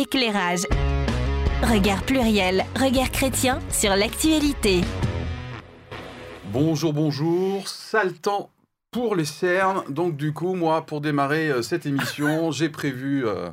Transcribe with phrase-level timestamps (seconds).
[0.00, 0.66] éclairage.
[1.62, 4.80] Regard pluriel, regard chrétien sur l'actualité.
[6.52, 7.68] Bonjour, bonjour.
[7.68, 8.50] Sale temps
[8.90, 9.82] pour les cernes.
[9.90, 13.50] Donc du coup, moi, pour démarrer euh, cette émission, j'ai prévu euh,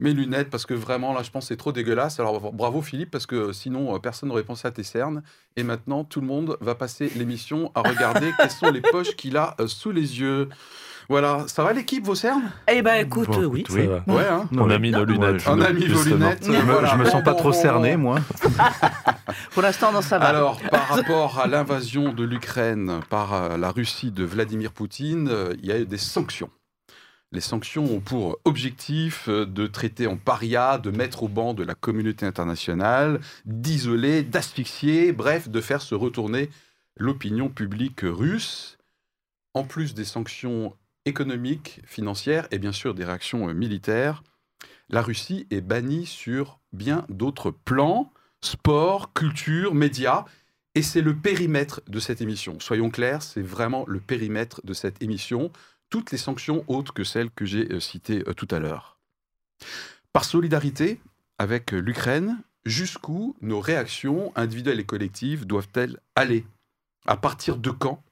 [0.00, 2.18] mes lunettes parce que vraiment, là, je pense que c'est trop dégueulasse.
[2.18, 5.22] Alors bravo Philippe, parce que sinon, euh, personne n'aurait pensé à tes cernes.
[5.56, 9.36] Et maintenant, tout le monde va passer l'émission à regarder quelles sont les poches qu'il
[9.36, 10.48] a sous les yeux.
[11.10, 12.52] Voilà, ça va l'équipe, vos cernes?
[12.70, 13.46] Eh ben écoute, Bon, oui.
[13.48, 13.64] oui.
[13.68, 15.42] c'est- Ouais, hein On a mis nos lunettes.
[15.48, 16.44] On a mis vos lunettes.
[16.46, 16.86] Je me, voilà.
[16.88, 18.20] je me sens pas trop cerné, moi.
[19.50, 20.26] Pour l'instant, non, ça va.
[20.26, 25.52] Alors, par rapport à l'invasion de l'Ukraine par euh, la Russie de Vladimir Poutine, euh,
[25.58, 26.50] il y a eu des sanctions.
[27.32, 31.64] Les sanctions ont pour objectif euh, de traiter en paria, de mettre au banc de
[31.64, 36.50] la communauté internationale, d'isoler, d'asphyxier, bref, de faire se retourner
[36.96, 38.78] l'opinion publique russe.
[39.54, 40.72] En plus des sanctions
[41.04, 44.22] économiques, financières et bien sûr des réactions euh, militaires,
[44.88, 50.24] la Russie est bannie sur bien d'autres plans sport, culture, médias.
[50.74, 52.58] Et c'est le périmètre de cette émission.
[52.60, 55.50] Soyons clairs, c'est vraiment le périmètre de cette émission.
[55.90, 58.98] Toutes les sanctions autres que celles que j'ai euh, citées euh, tout à l'heure.
[60.12, 61.00] Par solidarité
[61.38, 66.46] avec l'Ukraine, jusqu'où nos réactions individuelles et collectives doivent-elles aller?
[67.06, 68.02] À partir de quand?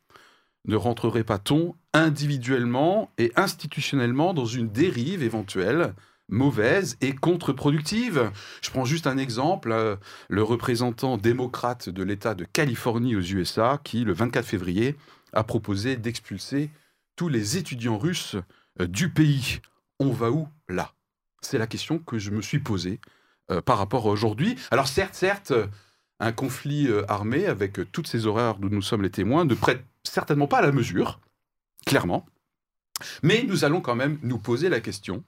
[0.67, 5.95] Ne rentrerait pas-on individuellement et institutionnellement dans une dérive éventuelle
[6.29, 8.31] mauvaise et contre-productive?
[8.63, 9.97] Je prends juste un exemple, euh,
[10.29, 14.97] le représentant démocrate de l'État de Californie aux USA, qui, le 24 février,
[15.33, 16.71] a proposé d'expulser
[17.17, 18.37] tous les étudiants russes
[18.81, 19.61] euh, du pays.
[19.99, 20.49] On va où?
[20.69, 20.93] Là
[21.41, 23.01] C'est la question que je me suis posée
[23.51, 24.57] euh, par rapport à aujourd'hui.
[24.71, 25.53] Alors certes, certes,
[26.21, 30.47] un conflit armé avec toutes ces horreurs dont nous sommes les témoins ne prête certainement
[30.47, 31.21] pas à la mesure,
[31.87, 32.27] clairement.
[33.23, 35.25] Mais nous allons quand même nous poser la question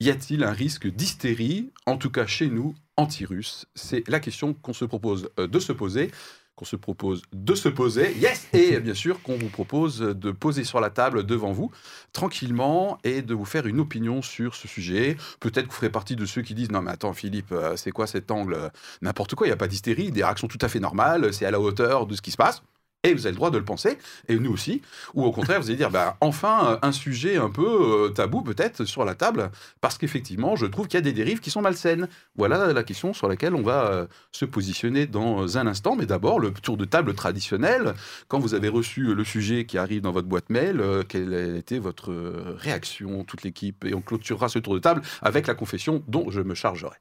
[0.00, 4.72] y a-t-il un risque d'hystérie, en tout cas chez nous, anti-russe C'est la question qu'on
[4.72, 6.10] se propose euh, de se poser,
[6.54, 10.64] qu'on se propose de se poser, yes, et bien sûr qu'on vous propose de poser
[10.64, 11.70] sur la table devant vous,
[12.12, 15.16] tranquillement, et de vous faire une opinion sur ce sujet.
[15.40, 17.90] Peut-être que vous ferez partie de ceux qui disent, non mais attends Philippe, euh, c'est
[17.90, 18.70] quoi cet angle?
[19.02, 21.50] N'importe quoi, il n'y a pas d'hystérie, des réactions tout à fait normales, c'est à
[21.50, 22.62] la hauteur de ce qui se passe.
[23.04, 24.82] Et vous avez le droit de le penser, et nous aussi.
[25.14, 28.42] Ou au contraire, vous allez dire, bah, enfin, euh, un sujet un peu euh, tabou
[28.42, 31.60] peut-être sur la table, parce qu'effectivement, je trouve qu'il y a des dérives qui sont
[31.60, 32.08] malsaines.
[32.34, 35.94] Voilà la question sur laquelle on va euh, se positionner dans un instant.
[35.94, 37.94] Mais d'abord, le tour de table traditionnel.
[38.26, 41.78] Quand vous avez reçu le sujet qui arrive dans votre boîte mail, quelle a été
[41.78, 42.12] votre
[42.56, 46.40] réaction, toute l'équipe Et on clôturera ce tour de table avec la confession dont je
[46.40, 46.96] me chargerai.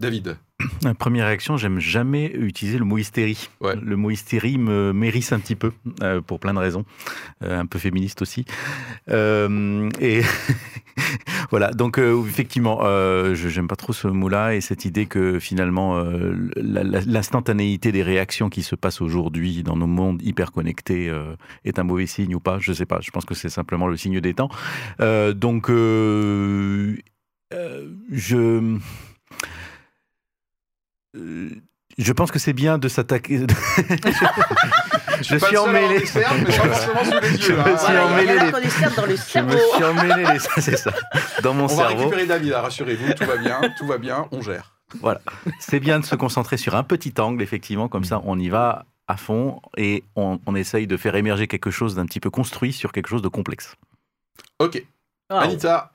[0.00, 0.36] David.
[0.82, 3.48] La première réaction, j'aime jamais utiliser le mot hystérie.
[3.60, 3.74] Ouais.
[3.76, 5.72] Le mot hystérie me mérisse un petit peu,
[6.02, 6.84] euh, pour plein de raisons.
[7.42, 8.44] Euh, un peu féministe aussi.
[9.08, 10.22] Euh, et
[11.50, 16.02] voilà, donc effectivement, je j'aime pas trop ce mot-là et cette idée que finalement,
[16.56, 21.12] l'instantanéité des réactions qui se passent aujourd'hui dans nos mondes hyper connectés
[21.64, 23.00] est un mauvais signe ou pas, je sais pas.
[23.00, 24.48] Je pense que c'est simplement le signe des temps.
[24.98, 26.38] Donc, je...
[31.96, 33.38] Je pense que c'est bien de s'attaquer.
[35.22, 36.04] je suis emmêlé.
[36.14, 39.16] mais pas forcément sous les Je me suis Voilà, emmêlé la les- connaissance dans le
[39.16, 40.38] Je me suis emmêlé les...
[40.60, 40.92] c'est ça.
[41.42, 41.98] Dans mon On va cerveau.
[41.98, 44.74] récupérer David, là, rassurez-vous, tout va bien, tout va bien, on gère.
[45.00, 45.20] Voilà.
[45.60, 48.86] C'est bien de se concentrer sur un petit angle, effectivement, comme ça on y va
[49.06, 52.72] à fond et on, on essaye de faire émerger quelque chose d'un petit peu construit
[52.72, 53.74] sur quelque chose de complexe.
[54.58, 54.82] Ok,
[55.28, 55.92] Anita,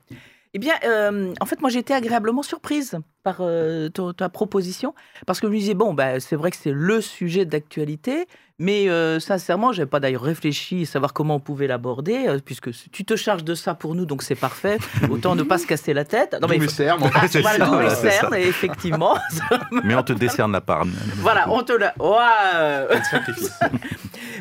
[0.52, 4.94] Eh bien, euh, en fait, moi, j'ai été agréablement surprise par euh, ta, proposition,
[5.26, 8.26] parce que je me disais, bon, bah, c'est vrai que c'est le sujet d'actualité,
[8.60, 12.38] mais euh, sincèrement, je n'avais pas d'ailleurs réfléchi à savoir comment on pouvait l'aborder, euh,
[12.44, 14.76] puisque tu te charges de ça pour nous, donc c'est parfait.
[15.10, 16.36] Autant ne pas se casser la tête.
[16.42, 19.16] Non, mais il faut- cernes, en Ah, C'est ça, cernes, et effectivement.
[19.84, 20.84] Mais on te décerne la part.
[21.16, 21.94] voilà, on te l'a.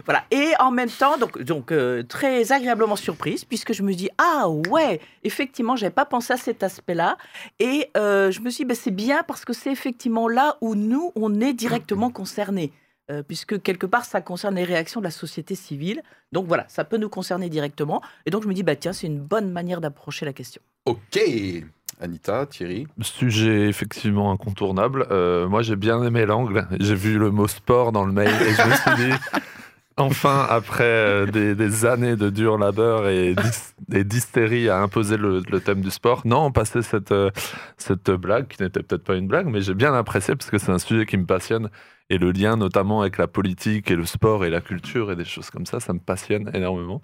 [0.06, 0.24] Voilà.
[0.32, 4.50] Et en même temps, donc, donc euh, très agréablement surprise, puisque je me dis ah
[4.50, 7.18] ouais, effectivement, j'avais pas pensé à cet aspect-là,
[7.60, 10.76] et euh, je me suis dit, ben, c'est bien parce que c'est effectivement là où
[10.76, 12.74] nous on est directement concernés.
[13.10, 16.02] Euh, puisque quelque part ça concerne les réactions de la société civile.
[16.32, 18.02] Donc voilà, ça peut nous concerner directement.
[18.26, 20.62] Et donc je me dis, bah tiens, c'est une bonne manière d'approcher la question.
[20.86, 21.20] Ok,
[22.02, 22.88] Anita, Thierry.
[23.02, 25.08] Sujet effectivement incontournable.
[25.12, 26.68] Euh, moi, j'ai bien aimé l'angle.
[26.80, 29.18] J'ai vu le mot sport dans le mail et je me suis dit,
[30.00, 35.18] enfin, après euh, des, des années de dur labeur et d'hys- et d'hystérie à imposer
[35.18, 37.30] le, le thème du sport, non, on passait cette, euh,
[37.78, 40.72] cette blague, qui n'était peut-être pas une blague, mais j'ai bien apprécié parce que c'est
[40.72, 41.70] un sujet qui me passionne.
[42.12, 45.26] Et le lien notamment avec la politique et le sport et la culture et des
[45.26, 47.02] choses comme ça, ça me passionne énormément.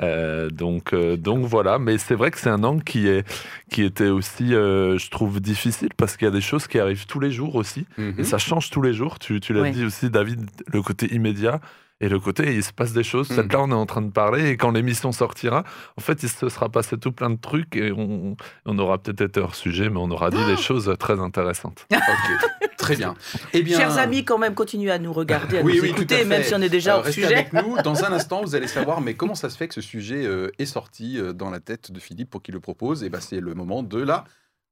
[0.00, 3.26] Euh, donc, euh, donc voilà, mais c'est vrai que c'est un angle qui, est,
[3.72, 7.06] qui était aussi, euh, je trouve, difficile parce qu'il y a des choses qui arrivent
[7.06, 7.84] tous les jours aussi.
[7.98, 8.14] Mhm.
[8.18, 9.18] Et ça change tous les jours.
[9.18, 9.72] Tu, tu l'as Oui.
[9.72, 11.60] dit aussi, David, le côté immédiat
[12.00, 13.30] et le côté il se passe des choses.
[13.30, 13.34] Mm.
[13.36, 15.64] Peut-être là, on est en train de parler et quand l'émission sortira,
[15.96, 18.36] en fait, il se sera passé tout plein de trucs et on,
[18.66, 21.86] on aura peut-être été hors sujet, mais on aura dit des choses très intéressantes.
[21.94, 23.14] Ok, très bien.
[23.54, 26.24] Eh bien, Chers amis, quand même, continuez à nous regarder, à Oui, nous oui, écouter,
[26.26, 27.34] même si on est déjà Euh, hors restez sujet.
[27.34, 27.80] avec nous.
[27.82, 30.50] Dans un instant, vous allez savoir, mais comment ça se fait que ce sujet euh,
[30.58, 33.02] est sorti euh, dans la tête de Philippe pour qu'il le propose?
[33.04, 34.24] Et ben, c'est le moment de la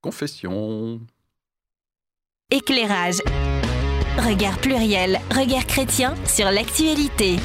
[0.02, 1.00] confession.
[2.50, 3.18] Éclairage.
[4.18, 7.36] Regard pluriel, regard chrétien sur l'actualité.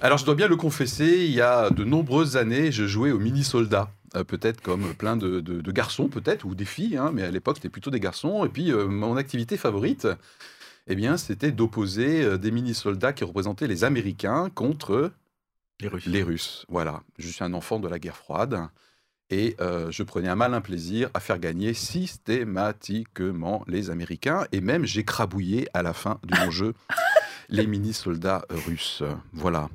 [0.00, 3.18] Alors, je dois bien le confesser, il y a de nombreuses années, je jouais au
[3.18, 3.90] mini-soldat.
[4.16, 7.30] Euh, peut-être comme plein de, de- de garçons, peut-être, ou des filles, hein, mais à
[7.30, 8.44] l'époque, c'était plutôt des garçons.
[8.44, 10.06] Et puis, euh, mon activité favorite,
[10.86, 15.10] eh bien, c'était d'opposer euh, des mini-soldats qui représentaient les Américains contre
[15.80, 16.06] Les Russes.
[16.06, 16.66] les Russes.
[16.68, 18.60] Voilà, je suis un enfant de la guerre froide.
[19.30, 24.46] Et euh, je prenais un malin plaisir à faire gagner systématiquement les Américains.
[24.52, 26.74] Et même, j'ai crabouillé à la fin de mon jeu
[27.48, 29.02] les mini-soldats russes.
[29.32, 29.68] Voilà.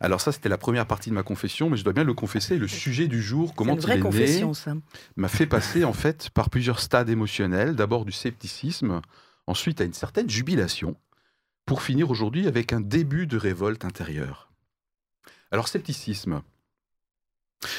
[0.00, 2.58] Alors ça, c'était la première partie de ma confession, mais je dois bien le confesser,
[2.58, 4.74] le sujet du jour, comment une il vraie est confession, né, ça.
[5.16, 7.76] m'a fait passer en fait par plusieurs stades émotionnels.
[7.76, 9.00] D'abord du scepticisme,
[9.46, 10.96] ensuite à une certaine jubilation,
[11.64, 14.50] pour finir aujourd'hui avec un début de révolte intérieure.
[15.50, 16.42] Alors scepticisme.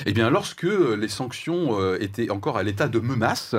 [0.06, 3.56] Eh bien, lorsque les sanctions euh, étaient encore à l'état de menace,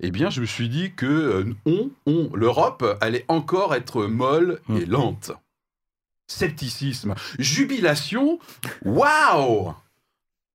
[0.00, 4.60] eh bien, je me suis dit que euh, on, on, l'Europe allait encore être molle
[4.74, 5.32] et lente.
[6.28, 8.38] Scepticisme, jubilation,
[8.84, 9.74] waouh!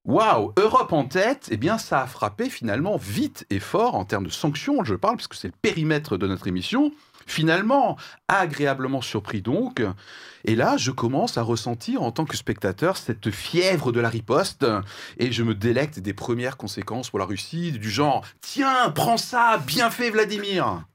[0.06, 0.54] Waouh!
[0.57, 4.31] Europe en tête, eh bien ça a frappé finalement vite et fort en termes de
[4.31, 6.94] sanctions, je parle, parce que c'est le périmètre de notre émission.
[7.27, 7.97] Finalement,
[8.27, 9.83] agréablement surpris donc.
[10.45, 14.65] Et là, je commence à ressentir en tant que spectateur cette fièvre de la riposte
[15.18, 19.62] et je me délecte des premières conséquences pour la Russie, du genre Tiens, prends ça,
[19.68, 20.85] bien fait Vladimir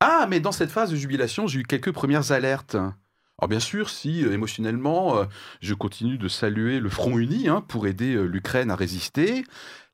[0.00, 2.76] Ah, mais dans cette phase de jubilation, j'ai eu quelques premières alertes.
[3.40, 5.24] Alors bien sûr, si euh, émotionnellement, euh,
[5.62, 9.44] je continue de saluer le front uni hein, pour aider euh, l'Ukraine à résister,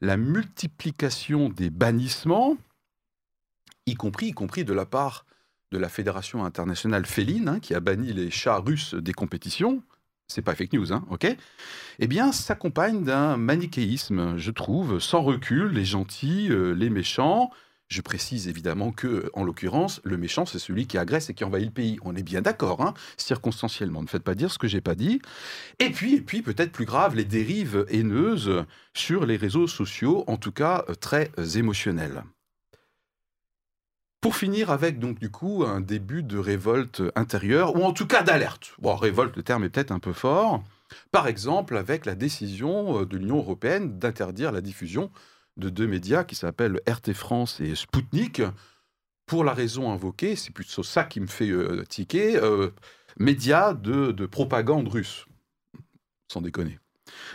[0.00, 2.56] la multiplication des bannissements,
[3.86, 5.24] y compris, y compris de la part
[5.72, 9.82] de la Fédération internationale féline, hein, qui a banni les chats russes des compétitions,
[10.28, 11.26] c'est pas fake news, hein, ok?
[11.98, 17.50] Eh bien, s'accompagne d'un manichéisme, je trouve, sans recul, les gentils, euh, les méchants.
[17.88, 21.66] Je précise évidemment que, en l'occurrence, le méchant, c'est celui qui agresse et qui envahit
[21.66, 21.98] le pays.
[22.02, 24.02] On est bien d'accord, hein, circonstanciellement.
[24.02, 25.20] Ne faites pas dire ce que j'ai pas dit.
[25.78, 30.36] Et puis, et puis peut-être plus grave, les dérives haineuses sur les réseaux sociaux, en
[30.36, 32.24] tout cas euh, très euh, émotionnelles.
[34.20, 38.22] Pour finir avec donc du coup un début de révolte intérieure, ou en tout cas
[38.22, 38.74] d'alerte.
[38.78, 40.62] Bon, révolte, le terme est peut-être un peu fort.
[41.10, 45.10] Par exemple, avec la décision euh, de l'Union européenne d'interdire la diffusion
[45.56, 48.42] de deux médias qui s'appellent RT France et Spoutnik,
[49.26, 52.70] pour la raison invoquée, c'est plutôt ça qui me fait euh, tiquer, euh,
[53.18, 55.26] médias de, de propagande russe.
[56.28, 56.78] Sans déconner.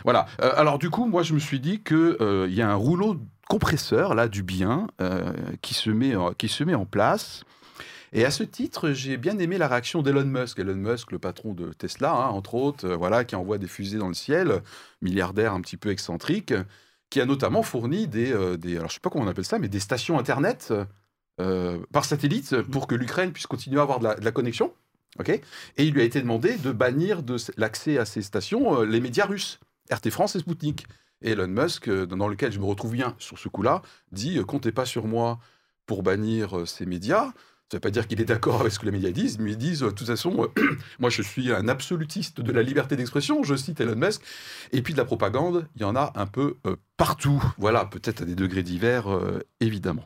[0.04, 0.26] Voilà.
[0.40, 3.16] Euh, alors du coup, moi je me suis dit qu'il il y a un rouleau
[3.48, 7.44] compresseur là du bien euh, qui, se met, en- qui se met en place.
[8.14, 10.58] Et à ce titre, j'ai bien aimé la réaction d'Elon Musk.
[10.58, 13.98] Elon Musk, le patron de Tesla, hein, entre autres, euh, voilà, qui envoie des fusées
[13.98, 14.62] dans le ciel,
[15.00, 16.52] milliardaire un petit peu excentrique,
[17.08, 19.58] qui a notamment fourni des, euh, des alors je sais pas comment on appelle ça,
[19.58, 20.72] mais des stations internet
[21.40, 24.72] euh, par satellite pour que l'Ukraine puisse continuer à avoir de la, connexion.
[25.26, 25.40] et
[25.78, 29.24] il lui a été demandé de bannir de l'accès à ces stations euh, les médias
[29.26, 29.58] russes,
[29.90, 30.86] RT France et Sputnik.
[31.22, 34.44] Et Elon Musk, euh, dans lequel je me retrouve bien sur ce coup-là, dit euh,
[34.44, 35.38] comptez pas sur moi
[35.86, 37.32] pour bannir euh, ces médias.
[37.70, 39.52] Ça ne veut pas dire qu'il est d'accord avec ce que les médias disent, mais
[39.52, 40.48] ils disent, de toute façon,
[40.98, 44.20] moi je suis un absolutiste de la liberté d'expression, je cite Elon Musk,
[44.72, 46.58] et puis de la propagande, il y en a un peu
[46.98, 47.42] partout.
[47.56, 49.06] Voilà, peut-être à des degrés divers,
[49.60, 50.04] évidemment.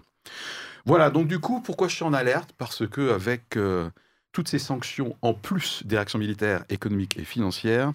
[0.84, 2.50] Voilà, donc du coup, pourquoi je suis en alerte?
[2.56, 3.58] Parce que avec
[4.36, 7.94] toutes ces sanctions, en plus des réactions militaires, économiques et financières,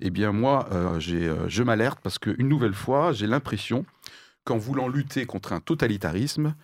[0.00, 3.86] eh bien moi, euh, euh, je m'alerte parce qu'une nouvelle fois, j'ai l'impression
[4.42, 6.56] qu'en voulant lutter contre un totalitarisme,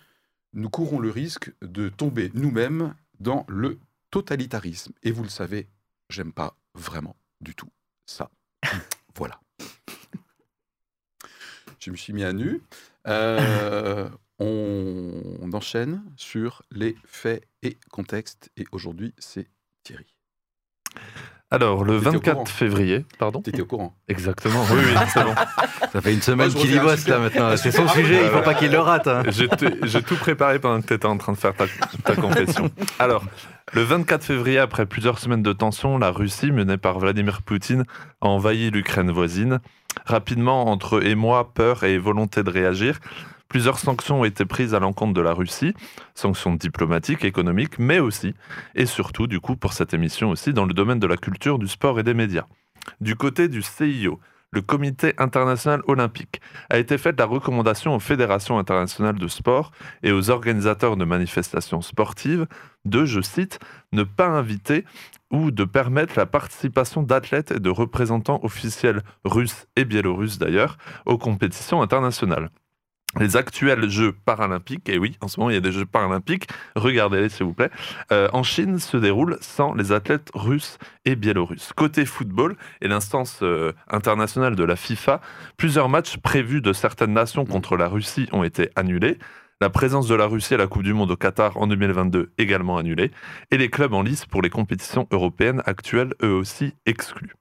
[0.51, 3.79] nous courons le risque de tomber nous-mêmes dans le
[4.11, 4.91] totalitarisme.
[5.03, 5.69] Et vous le savez,
[6.09, 7.69] j'aime pas vraiment du tout
[8.05, 8.29] ça.
[9.15, 9.39] voilà.
[11.79, 12.61] Je me suis mis à nu.
[13.07, 18.49] Euh, on, on enchaîne sur les faits et contextes.
[18.57, 19.47] Et aujourd'hui, c'est
[19.83, 20.05] Thierry
[21.51, 22.45] Alors, le T'étais au 24 courant.
[22.45, 25.33] février, pardon T'étais au courant Exactement, oui, oui, c'est bon.
[25.93, 27.47] Ça fait une semaine qu'il y bosse là maintenant.
[27.49, 28.43] un C'est son sujet, Ah, il faut ouais.
[28.43, 29.07] pas qu'il le rate.
[29.07, 29.23] hein.
[29.29, 31.65] J'ai tout préparé pendant que tu étais en train de faire ta,
[32.03, 32.69] ta confession.
[32.99, 33.23] Alors,
[33.73, 37.85] le 24 février, après plusieurs semaines de tension, la Russie, menée par Vladimir Poutine,
[38.21, 39.59] a envahi l'Ukraine voisine.
[40.05, 42.99] Rapidement, entre émoi, peur et volonté de réagir,
[43.47, 45.73] plusieurs sanctions ont été prises à l'encontre de la Russie,
[46.15, 48.33] sanctions diplomatiques, économiques, mais aussi,
[48.75, 51.67] et surtout, du coup, pour cette émission aussi, dans le domaine de la culture, du
[51.67, 52.45] sport et des médias.
[52.99, 54.19] Du côté du CIO,
[54.53, 59.71] le Comité international olympique, a été faite la recommandation aux fédérations internationales de sport
[60.03, 62.45] et aux organisateurs de manifestations sportives
[62.85, 63.59] de, je cite,
[63.93, 64.85] ne pas inviter
[65.31, 71.17] ou de permettre la participation d'athlètes et de représentants officiels russes et biélorusses d'ailleurs aux
[71.17, 72.51] compétitions internationales.
[73.19, 76.47] Les actuels Jeux paralympiques, et oui, en ce moment il y a des Jeux paralympiques,
[76.75, 77.69] regardez-les s'il vous plaît,
[78.11, 81.73] euh, en Chine se déroulent sans les athlètes russes et biélorusses.
[81.75, 85.21] Côté football et l'instance euh, internationale de la FIFA,
[85.57, 89.19] plusieurs matchs prévus de certaines nations contre la Russie ont été annulés.
[89.61, 92.77] La présence de la Russie à la Coupe du Monde au Qatar en 2022 également
[92.77, 93.11] annulée.
[93.51, 97.33] Et les clubs en lice pour les compétitions européennes actuelles eux aussi exclus.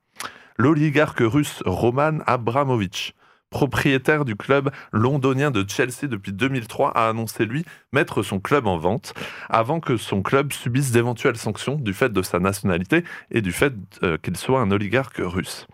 [0.58, 3.14] L'oligarque russe Roman Abramovich,
[3.52, 8.78] propriétaire du club londonien de Chelsea depuis 2003, a annoncé lui mettre son club en
[8.78, 9.14] vente
[9.48, 13.74] avant que son club subisse d'éventuelles sanctions du fait de sa nationalité et du fait
[14.02, 15.68] euh, qu'il soit un oligarque russe.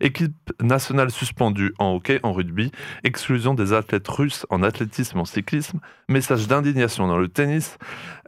[0.00, 2.70] Équipe nationale suspendue en hockey, en rugby,
[3.04, 7.78] exclusion des athlètes russes en athlétisme, en cyclisme, message d'indignation dans le tennis,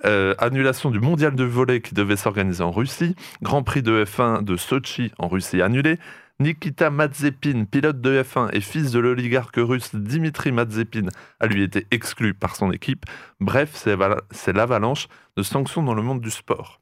[0.05, 4.43] euh, annulation du mondial de volley qui devait s'organiser en Russie, Grand Prix de F1
[4.43, 5.99] de Sochi en Russie annulé,
[6.41, 11.07] Nikita Mazepin, pilote de F1 et fils de l'oligarque russe Dimitri Mazepin,
[11.39, 13.05] a lui été exclu par son équipe.
[13.41, 16.81] Bref, c'est vala- c'est l'avalanche de sanctions dans le monde du sport.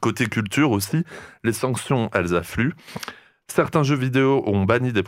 [0.00, 1.04] Côté culture aussi,
[1.44, 2.74] les sanctions, elles affluent.
[3.46, 5.02] Certains jeux vidéo ont banni des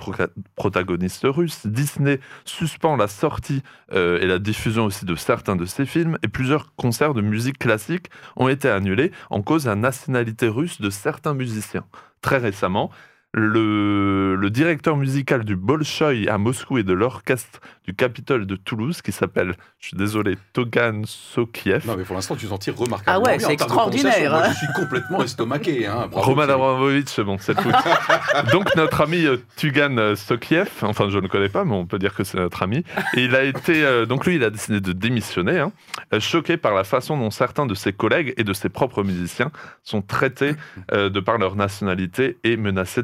[0.54, 1.66] protagonistes russes.
[1.66, 6.18] Disney suspend la sortie euh, et la diffusion aussi de certains de ses films.
[6.22, 10.80] Et plusieurs concerts de musique classique ont été annulés en cause de la nationalité russe
[10.80, 11.86] de certains musiciens.
[12.20, 12.90] Très récemment,
[13.36, 19.02] le, le directeur musical du Bolchoï à Moscou et de l'orchestre du Capitole de Toulouse,
[19.02, 23.24] qui s'appelle, je suis désolé, Togan Sokiev, Non, mais pour l'instant, tu t'en tires remarquablement
[23.26, 24.50] Ah ouais, c'est extraordinaire, Moi, hein.
[24.50, 25.86] je suis complètement estomaqué.
[25.86, 26.08] Hein.
[26.10, 26.42] Bravo, Roman.
[26.42, 27.74] Abramovich, c'est bon, c'est foot.
[28.52, 31.98] Donc notre ami euh, Tugan Sokiev, enfin je ne le connais pas, mais on peut
[31.98, 34.80] dire que c'est notre ami, et il a été, euh, donc lui il a décidé
[34.80, 35.72] de démissionner, hein,
[36.12, 39.50] euh, choqué par la façon dont certains de ses collègues et de ses propres musiciens
[39.82, 40.54] sont traités
[40.92, 43.02] euh, de par leur nationalité et menacés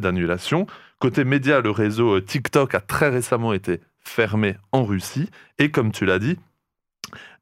[0.99, 5.93] Côté média, le réseau euh, TikTok a très récemment été fermé en Russie, et comme
[5.93, 6.37] tu l'as dit,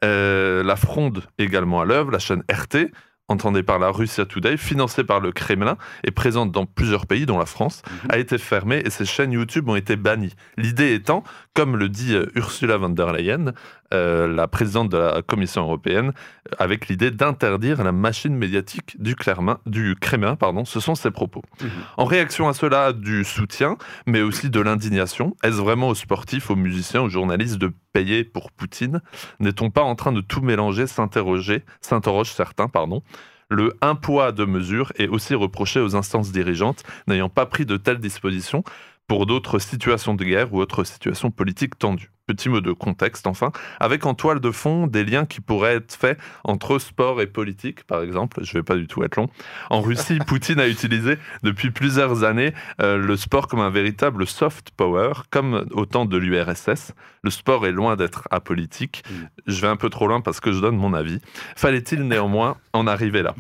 [0.05, 2.91] euh, la fronde également à l'œuvre, la chaîne RT,
[3.29, 7.39] entendée par la Russia Today, financée par le Kremlin et présente dans plusieurs pays, dont
[7.39, 8.11] la France, Mhm.
[8.11, 10.35] a été fermée et ses chaînes YouTube ont été bannies.
[10.57, 11.23] L'idée étant,
[11.55, 13.53] comme le dit euh, Ursula von der Leyen,
[13.93, 16.13] euh, la présidente de la Commission européenne,
[16.49, 20.37] euh, avec l'idée d'interdire la machine médiatique du, Kremlin, du Kremlin.
[20.37, 21.43] Pardon, ce sont ses propos.
[21.61, 21.71] Mhm.
[21.97, 25.37] En réaction à cela, du soutien, mais aussi de l'indignation.
[25.43, 29.01] Est-ce vraiment aux sportifs, aux musiciens, aux journalistes de payer pour Poutine?
[29.41, 33.03] N'est-on pas en train de tout mélanger S'interroger, s'interrogent certains, pardon?
[33.51, 37.77] Le un poids, deux mesures est aussi reproché aux instances dirigeantes n'ayant pas pris de
[37.77, 38.63] telles dispositions
[39.11, 42.13] pour d'autres situations de guerre ou autres situations politiques tendues.
[42.29, 43.51] Petit mot de contexte enfin,
[43.81, 47.83] avec en toile de fond des liens qui pourraient être faits entre sport et politique,
[47.83, 48.45] par exemple.
[48.45, 49.29] Je vais pas du tout être long.
[49.69, 54.71] En Russie, Poutine a utilisé depuis plusieurs années euh, le sport comme un véritable soft
[54.77, 56.93] power, comme au temps de l'URSS.
[57.25, 59.03] Le sport est loin d'être apolitique.
[59.11, 59.15] Mm.
[59.49, 61.19] Je vais un peu trop loin parce que je donne mon avis.
[61.57, 63.35] Fallait-il néanmoins en arriver là?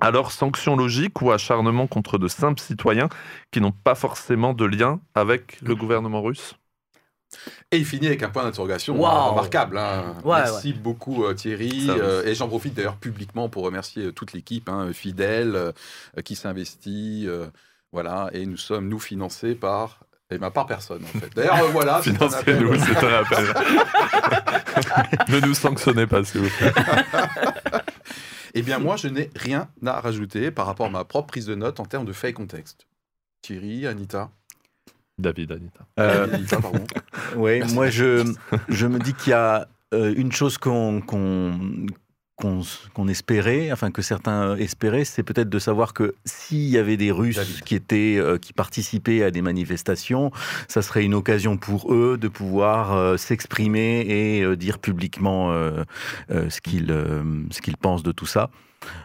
[0.00, 3.08] Alors, sanction logique ou acharnement contre de simples citoyens
[3.50, 6.54] qui n'ont pas forcément de lien avec le gouvernement russe?
[7.70, 9.06] Et il finit avec un point d'interrogation Wow.
[9.06, 9.78] euh, remarquable.
[9.78, 10.14] hein.
[10.24, 11.86] Ouais, Merci beaucoup euh, Thierry.
[11.88, 15.72] Euh, et j'en profite d'ailleurs publiquement pour remercier euh, toute l'équipe hein, fidèle euh,
[16.24, 17.26] qui s'investit.
[17.28, 17.46] euh,
[17.92, 20.00] voilà, et nous sommes, nous, financés par...
[20.32, 21.28] Et ben, par personne, en fait.
[21.34, 22.00] D'ailleurs, euh, voilà.
[22.02, 23.46] Financez-nous, c'est un appel.
[25.28, 26.72] ne nous sanctionnez pas, s'il vous plaît.
[28.54, 31.54] Eh bien, moi, je n'ai rien à rajouter par rapport à ma propre prise de
[31.54, 32.86] notes en termes de fait et contexte.
[33.42, 34.30] Thierry, Anita?
[35.18, 35.86] David, Anita.
[35.98, 36.84] Euh, Anita, pardon.
[37.36, 38.24] Oui, moi je,
[38.68, 41.86] je me dis qu'il y a euh, une chose qu'on qu'on
[42.40, 42.62] qu'on
[42.94, 47.12] qu'on espérait, enfin que certains espéraient, c'est peut-être de savoir que s'il y avait des
[47.12, 50.32] Russes qui étaient euh, qui participaient à des manifestations,
[50.66, 55.52] ça serait une occasion pour eux de pouvoir euh, s'exprimer et euh, dire publiquement
[56.30, 56.88] ce qu'ils
[57.50, 58.50] ce qu'ils pensent de tout ça.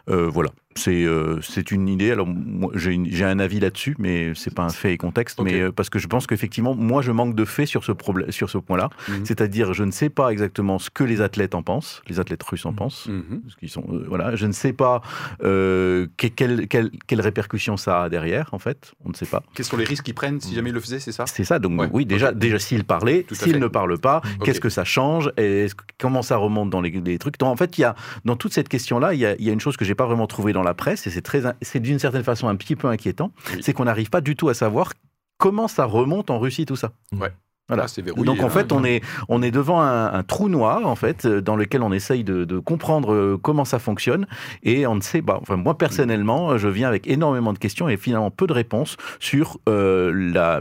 [0.08, 0.52] Voilà.
[0.78, 1.40] C'est euh,
[1.72, 2.12] une idée.
[2.12, 2.28] Alors,
[2.74, 5.40] j'ai un avis là-dessus, mais c'est pas un fait et contexte.
[5.42, 8.32] Mais euh, parce que je pense qu'effectivement, moi, je manque de faits sur ce problème,
[8.32, 8.90] sur ce point-là.
[9.08, 9.26] Mhm.
[9.26, 12.66] C'est-à-dire, je ne sais pas exactement ce que les athlètes en pensent, les athlètes russes
[12.66, 13.08] en pensent.
[13.08, 13.42] Mhm.
[13.44, 15.02] Parce qu'ils sont, euh, voilà, je ne sais pas
[15.44, 18.94] euh, que- quelle, quelle, quelle répercussion ça a derrière, en fait.
[19.06, 19.44] On ne sait pas.
[19.54, 21.26] Quels sont les risques qu'ils prennent si jamais ils le faisaient, c'est ça?
[21.28, 21.60] C'est ça.
[21.60, 25.32] Donc, Ouais, oui, déjà, déjà s'ils parlaient, s'ils ne parlent pas, qu'est-ce que ça change
[25.38, 25.68] et
[26.00, 27.38] comment ça remonte dans les, les trucs?
[27.40, 29.60] Donc, en fait, il y a, dans toute cette question-là, il y y a une
[29.60, 32.24] chose que j'ai pas vraiment trouvée dans la presse et c'est très, c'est d'une certaine
[32.24, 33.32] façon un petit peu inquiétant.
[33.54, 33.60] Oui.
[33.62, 34.92] C'est qu'on n'arrive pas du tout à savoir
[35.38, 36.92] comment ça remonte en Russie tout ça.
[37.14, 37.32] Ouais.
[37.68, 37.86] Voilà.
[37.88, 38.50] Ah, verrouillé, Donc en là.
[38.52, 41.82] fait, on est, on est devant un, un trou noir en fait, euh, dans lequel
[41.82, 44.28] on essaye de, de comprendre euh, comment ça fonctionne
[44.62, 45.40] et on ne sait pas.
[45.42, 48.98] Enfin, moi personnellement, euh, je viens avec énormément de questions et finalement peu de réponses
[49.20, 50.60] sur euh, la,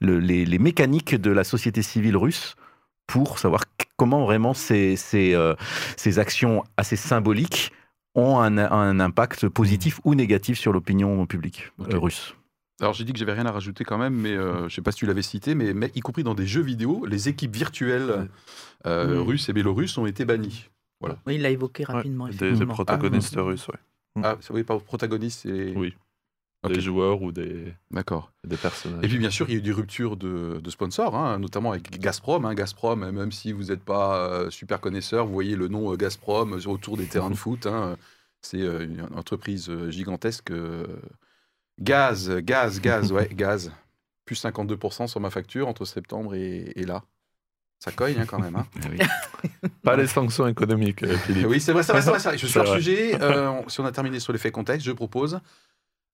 [0.00, 2.54] le- les, les mécaniques de la société civile russe
[3.06, 3.64] pour savoir
[3.98, 5.54] comment vraiment ces, ces, euh,
[5.98, 7.72] ces actions assez symboliques
[8.18, 12.34] ont un, un impact positif ou négatif sur l'opinion publique euh, russe.
[12.80, 14.92] Alors j'ai dit que j'avais rien à rajouter quand même, mais euh, je sais pas
[14.92, 18.28] si tu l'avais cité, mais, mais y compris dans des jeux vidéo, les équipes virtuelles
[18.86, 20.68] euh, russes et bélarusses ont été bannies.
[21.00, 22.28] Oui, il l'a évoqué Ouais, rapidement.
[22.28, 23.78] des, des protagonistes russes, ouais.
[24.22, 25.72] Ah, oui, pas protagonistes, c'est...
[25.76, 25.94] Oui.
[26.66, 28.32] Des joueurs ou des, D'accord.
[28.44, 29.04] des personnages.
[29.04, 31.70] Et puis bien sûr, il y a eu des ruptures de, de sponsors, hein, notamment
[31.70, 32.44] avec Gazprom.
[32.44, 32.54] hein.
[32.54, 36.54] Gazprom, même si vous n'êtes pas euh, super connaisseur, vous voyez le nom euh, Gazprom
[36.54, 37.66] euh, autour des terrains de foot.
[37.66, 37.96] hein.
[38.42, 40.50] C'est euh, une entreprise euh, gigantesque.
[40.50, 40.84] euh.
[41.80, 43.70] Gaz, gaz, gaz, ouais, gaz.
[44.24, 47.04] Plus 52% sur ma facture entre septembre et, et là.
[47.78, 48.56] Ça cogne hein, quand même.
[48.56, 48.66] hein.
[49.84, 51.46] Pas les sanctions économiques, euh, Philippe.
[51.46, 52.36] Oui, c'est vrai, c'est vrai, c'est vrai.
[52.38, 53.16] Je suis hors sujet.
[53.22, 55.38] Euh, si on a terminé sur l'effet contexte, je propose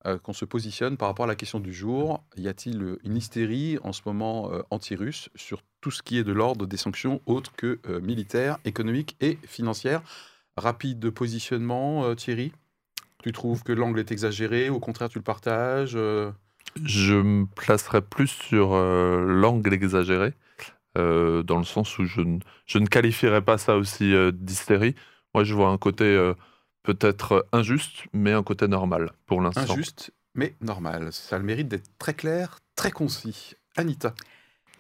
[0.06, 2.22] euh, qu'on se positionne par rapport à la question du jour.
[2.36, 6.24] Y a-t-il euh, une hystérie en ce moment euh, anti-russe sur tout ce qui est
[6.24, 10.02] de l'ordre des sanctions autres que militaires, économiques et financières?
[10.56, 12.52] Rapide de positionnement, Thierry?
[13.22, 18.28] Tu trouves que l'angle est exagéré Au contraire, tu le partages Je me placerais plus
[18.28, 20.32] sur l'angle exagéré,
[20.94, 24.94] dans le sens où je, ne- je ne qualifierais pas ça aussi d'hystérie.
[25.34, 26.32] Moi, je vois un côté
[26.84, 29.62] peut-être injuste, mais un côté normal pour l'instant.
[29.62, 31.12] Injuste, mais normal.
[31.12, 33.54] Ça a le mérite d'être très clair, très concis.
[33.76, 34.14] Anita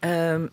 [0.04, 0.48] Euh,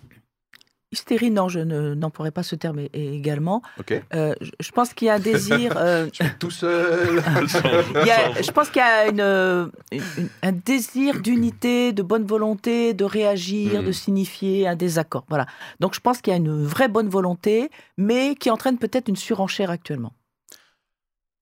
[0.94, 3.62] hystérie, non, je ne- n'emploierai pas ce terme également.
[3.80, 4.02] Ok.
[4.14, 5.74] Euh, je, je pense qu'il y a un désir.
[5.78, 7.22] euh, Je suis tout seul.
[8.02, 11.92] il y a- je pense qu'il y a une, euh, une- une- un désir d'unité,
[11.94, 13.88] de bonne volonté, de réagir, Mhm.
[13.88, 15.26] de signifier un désaccord.
[15.30, 15.46] Voilà.
[15.82, 19.16] Donc je pense qu'il y a une vraie bonne volonté, mais qui entraîne peut-être une
[19.18, 20.14] surenchère actuellement.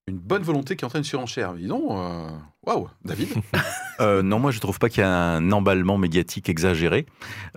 [0.10, 1.54] Une bonne volonté qui entraîne une surenchère.
[1.54, 2.28] Dis donc, euh,
[2.66, 3.30] waouh, David.
[4.02, 7.06] Euh, non, moi je trouve pas qu'il y a un emballement médiatique exagéré.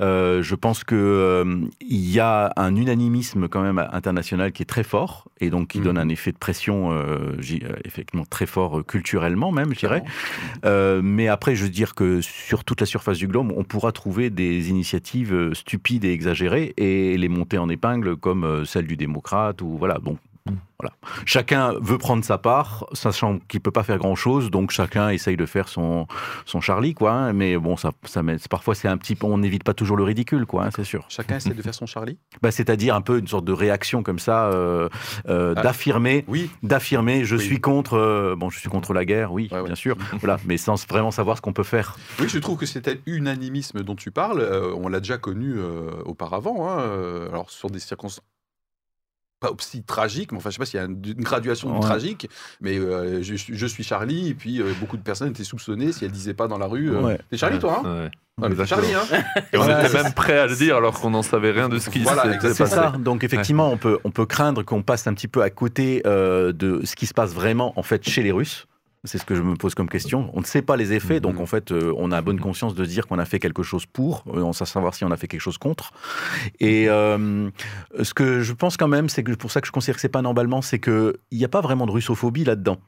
[0.00, 4.66] Euh, je pense que euh, il y a un unanimisme quand même international qui est
[4.66, 5.84] très fort et donc qui Mhm.
[5.84, 6.90] donne un effet de pression
[7.84, 10.02] effectivement très fort euh, culturellement même, je dirais.
[10.64, 13.92] Euh, mais après, je veux dire que sur toute la surface du globe, on pourra
[13.92, 19.62] trouver des initiatives stupides et exagérées et les monter en épingle comme celle du démocrate
[19.62, 20.00] ou voilà.
[20.02, 20.18] Bon,
[20.82, 20.94] voilà.
[21.24, 25.36] Chacun veut prendre sa part, sachant qu'il peut pas faire grand chose, donc chacun essaye
[25.36, 26.06] de faire son
[26.44, 27.12] son Charlie quoi.
[27.12, 27.32] hein.
[27.32, 30.44] mais bon, ça, ça parfois c'est un petit, peu- on n'évite pas toujours le ridicule
[30.44, 31.04] quoi, hein, c'est sûr.
[31.08, 32.18] Chacun essaie de faire son Charlie?
[32.42, 34.88] Bah, c'est-à-dire un peu une sorte de réaction comme ça, euh,
[35.28, 35.62] euh, Ah.
[35.62, 36.50] d'affirmer Oui.
[36.62, 37.42] d'affirmer je Oui.
[37.44, 39.64] suis contre euh, bon je suis contre la guerre oui Ouais, ouais.
[39.66, 42.66] bien sûr voilà mais sans vraiment savoir ce qu'on peut faire Oui, je trouve que
[42.66, 44.42] cet unanimisme dont tu parles,
[44.76, 45.54] on l'a déjà connu
[46.04, 46.68] auparavant.
[46.68, 46.78] hein,
[47.30, 48.24] alors, sur des circonstances
[49.42, 51.74] pas aussi tragiques, mais enfin, je sais pas s'il y a une, une graduation du
[51.74, 51.80] Ouais.
[51.80, 55.44] tragique, mais euh, je, suis- je suis Charlie, et puis euh, beaucoup de personnes étaient
[55.44, 56.90] soupçonnées si elles disaient pas dans la rue.
[56.90, 57.18] euh, Ouais.
[57.30, 58.10] T'es Charlie, toi hein Ouais.
[58.42, 59.02] Ah, Charlie, hein
[59.52, 61.90] Et on était même prêt à le dire alors qu'on n'en savait rien de ce
[61.90, 65.28] qui Voilà, c'est ça donc effectivement on peut on peut craindre qu'on passe un petit
[65.28, 68.66] peu à côté euh, de ce qui se passe vraiment en fait chez les Russes
[69.04, 70.30] c'est ce que je me pose comme question.
[70.34, 71.40] On ne sait pas les effets, donc Mhm.
[71.40, 74.24] en fait, euh, on a bonne conscience de dire qu'on a fait quelque chose pour,
[74.28, 75.92] euh, on sait savoir si on a fait quelque chose contre.
[76.60, 77.50] Et euh,
[78.02, 80.08] ce que je pense quand même, c'est que pour ça que je considère que c'est
[80.08, 82.78] pas un emballement, c'est qu'il n'y a pas vraiment de russophobie là-dedans.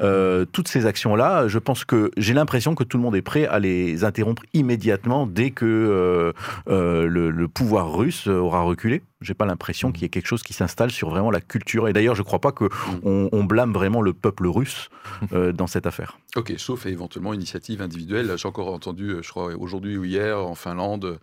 [0.00, 3.46] Euh, toutes ces actions-là, je pense que j'ai l'impression que tout le monde est prêt
[3.46, 6.32] à les interrompre immédiatement dès que euh,
[6.68, 9.02] euh, le, le pouvoir russe aura reculé.
[9.22, 11.88] J'ai pas l'impression qu'il y ait quelque chose qui s'installe sur vraiment la culture.
[11.88, 12.68] Et d'ailleurs, je crois pas que
[13.02, 14.90] on, on blâme vraiment le peuple russe
[15.32, 16.18] euh, dans cette affaire.
[16.36, 18.32] Ok, sauf éventuellement initiative individuelle.
[18.36, 21.18] J'ai encore entendu, je crois, aujourd'hui ou hier, en Finlande,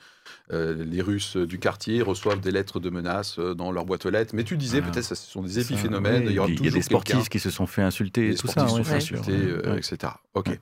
[0.52, 4.10] euh, les Russes du quartier reçoivent des lettres de menaces euh, dans leur boîte aux
[4.10, 4.34] lettres.
[4.36, 4.90] Mais tu disais, Ah.
[4.90, 6.24] peut-être, ce sont des Ça, épiphénomènes.
[6.24, 8.48] oui, il y aura il y a des sportifs qui se sont fait insulter, tout
[8.48, 9.20] ça, se font bien sûr.
[9.20, 10.14] insulter, euh, etc.
[10.34, 10.48] Ok.
[10.50, 10.60] Ouais.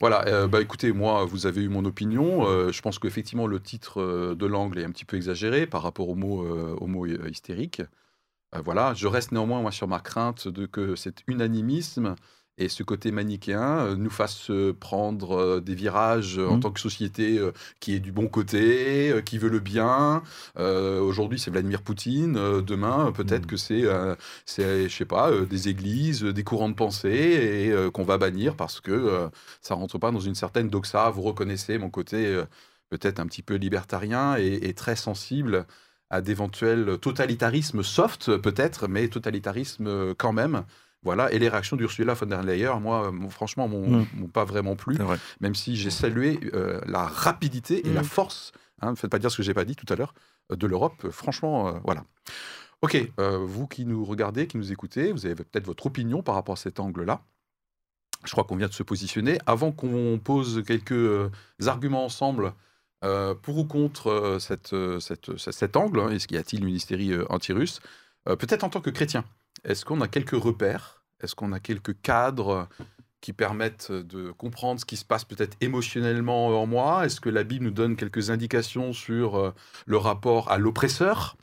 [0.00, 2.46] Voilà, euh, bah écoutez, moi, vous avez eu mon opinion.
[2.48, 5.82] Euh, je pense qu'effectivement, le titre euh, de l'angle est un petit peu exagéré par
[5.82, 7.80] rapport au mot, au mot hystérique.
[8.54, 12.16] Euh, voilà, je reste néanmoins moi, sur ma crainte de que cet unanimisme
[12.58, 16.60] et ce côté manichéen euh, nous fasse euh, prendre euh, des virages en Mhm.
[16.60, 17.40] tant que société
[17.80, 20.22] qui est du bon côté, qui veut le bien.
[20.58, 22.34] Euh, Aujourd'hui, c'est Vladimir Poutine.
[22.62, 23.46] demain, peut-être Mhm.
[23.46, 24.14] que c'est, euh,
[24.46, 28.80] je sais pas, euh, des églises, des courants de pensée et qu'on va bannir parce
[28.80, 29.28] que
[29.60, 31.10] ça rentre pas dans une certaine doxa.
[31.10, 32.42] Vous reconnaissez mon côté
[32.90, 35.66] peut-être un petit peu libertarien et, et très sensible
[36.10, 40.64] à d'éventuels totalitarismes soft peut-être, mais totalitarisme quand même.
[41.04, 44.28] Voilà, et les réactions d'Ursula von der Leyen, moi, euh, franchement, m'ont Mm.
[44.32, 45.18] pas vraiment plu, vrai.
[45.40, 48.04] même si j'ai salué euh, la rapidité et la Mm.
[48.04, 50.14] force, hein, ne faites pas dire ce que j'ai pas dit tout à l'heure,
[50.50, 51.10] euh, de l'Europe.
[51.10, 52.04] Franchement, euh, voilà.
[52.82, 56.34] Ok, euh, vous qui nous regardez, qui nous écoutez, vous avez peut-être votre opinion par
[56.34, 57.20] rapport à cet angle-là.
[58.24, 59.38] Je crois qu'on vient de se positionner.
[59.46, 61.30] Avant qu'on pose quelques
[61.66, 62.54] arguments ensemble
[63.42, 67.12] pour ou contre cette, cette- ce- cet angle, hein, est-ce qu'il y a-t-il une hystérie
[67.28, 67.80] anti-russe
[68.24, 69.24] Peut-être en tant que chrétien,
[69.62, 71.02] est-ce qu'on a quelques repères?
[71.20, 72.68] Est-ce qu'on a quelques cadres
[73.20, 77.06] qui permettent de comprendre ce qui se passe peut-être émotionnellement en moi?
[77.06, 79.54] Est-ce que la Bible nous donne quelques indications sur euh,
[79.86, 81.36] le rapport à l'oppresseur?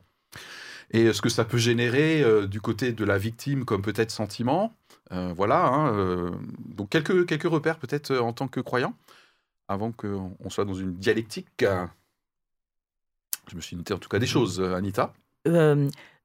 [0.92, 4.76] Et ce que ça peut générer euh, du côté de la victime comme peut-être sentiment?
[5.12, 6.32] Euh, Voilà, hein, euh,
[6.68, 8.94] donc quelques, quelques repères peut-être euh, en tant que croyant,
[9.68, 11.64] avant qu'on on soit dans une dialectique.
[11.64, 11.88] euh,
[13.50, 15.14] Je me suis noté en tout cas des choses, euh, Anita.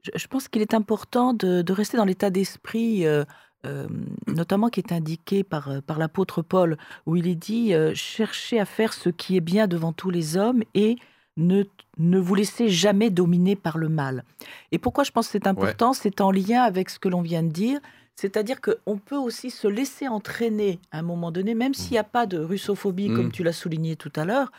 [0.06, 3.24] Je, je pense qu'il est important de, de rester dans l'état d'esprit, euh,
[3.64, 3.86] euh,
[4.26, 8.60] notamment qui est indiqué par, euh, par l'apôtre Paul, où il est dit euh, cherchez
[8.60, 10.96] à faire ce qui est bien devant tous les hommes et
[11.36, 11.64] ne,
[11.98, 14.24] ne vous laissez jamais dominer par le mal.
[14.72, 15.92] Et pourquoi je pense que c'est important?
[15.92, 17.80] C'est en lien avec ce que l'on vient de dire.
[18.14, 22.04] C'est-à-dire qu'on peut aussi se laisser entraîner à un moment donné, même s'il n'y a
[22.04, 23.32] pas de russophobie, comme Mm.
[23.32, 24.50] tu l'as souligné tout à l'heure,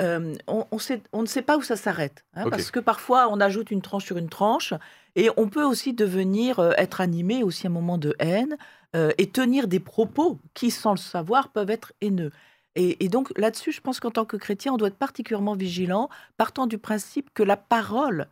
[0.00, 2.24] euh, on, on sait- on ne sait pas où ça s'arrête.
[2.34, 2.44] hein.
[2.50, 4.74] Parce que parfois, on ajoute une tranche sur une tranche,
[5.16, 8.56] et on peut aussi devenir, euh, être animé aussi à un moment de haine,
[8.96, 12.32] euh, et tenir des propos qui, sans le savoir, peuvent être haineux.
[12.76, 16.08] Et, et donc là-dessus, je pense qu'en tant que chrétien, on doit être particulièrement vigilant,
[16.36, 18.28] partant du principe que la parole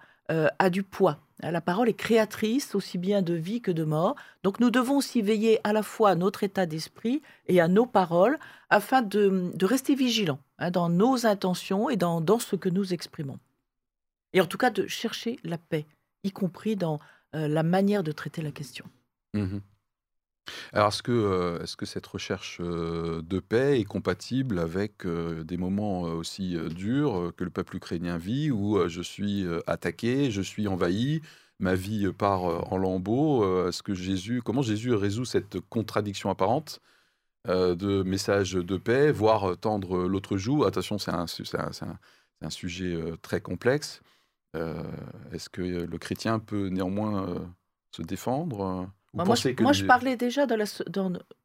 [0.59, 1.16] a du poids.
[1.42, 4.14] Hein, La parole est créatrice aussi bien de vie que de mort.
[4.42, 7.87] Donc nous devons aussi veiller à la fois à notre état d'esprit et à nos
[7.87, 12.68] paroles afin de, de rester vigilants hein, dans nos intentions et dans, dans ce que
[12.68, 13.38] nous exprimons.
[14.33, 15.87] Et en tout cas de chercher la paix,
[16.25, 17.01] y compris dans
[17.35, 18.85] euh, la manière de traiter la question.
[19.35, 19.61] Mhm.
[20.73, 25.57] Alors, est-ce que, euh, est-ce que cette recherche euh, de paix est compatible avec des
[25.59, 31.21] moments aussi durs que le peuple ukrainien vit, où je suis attaqué, je suis envahi,
[31.59, 36.81] ma vie part en lambeaux Est-ce que Jésus, comment Jésus résout cette contradiction apparente?
[37.48, 40.64] Euh, de message de paix, voire euh, tendre l'autre joue.
[40.64, 41.26] Attention, c'est un,
[42.42, 44.00] un- sujet euh, très complexe.
[44.56, 44.82] Euh,
[45.32, 47.38] est-ce que euh, le chrétien peut néanmoins euh,
[47.90, 48.84] se défendre euh,
[49.14, 50.64] ou Moi, je, que moi, les- je parlais déjà de la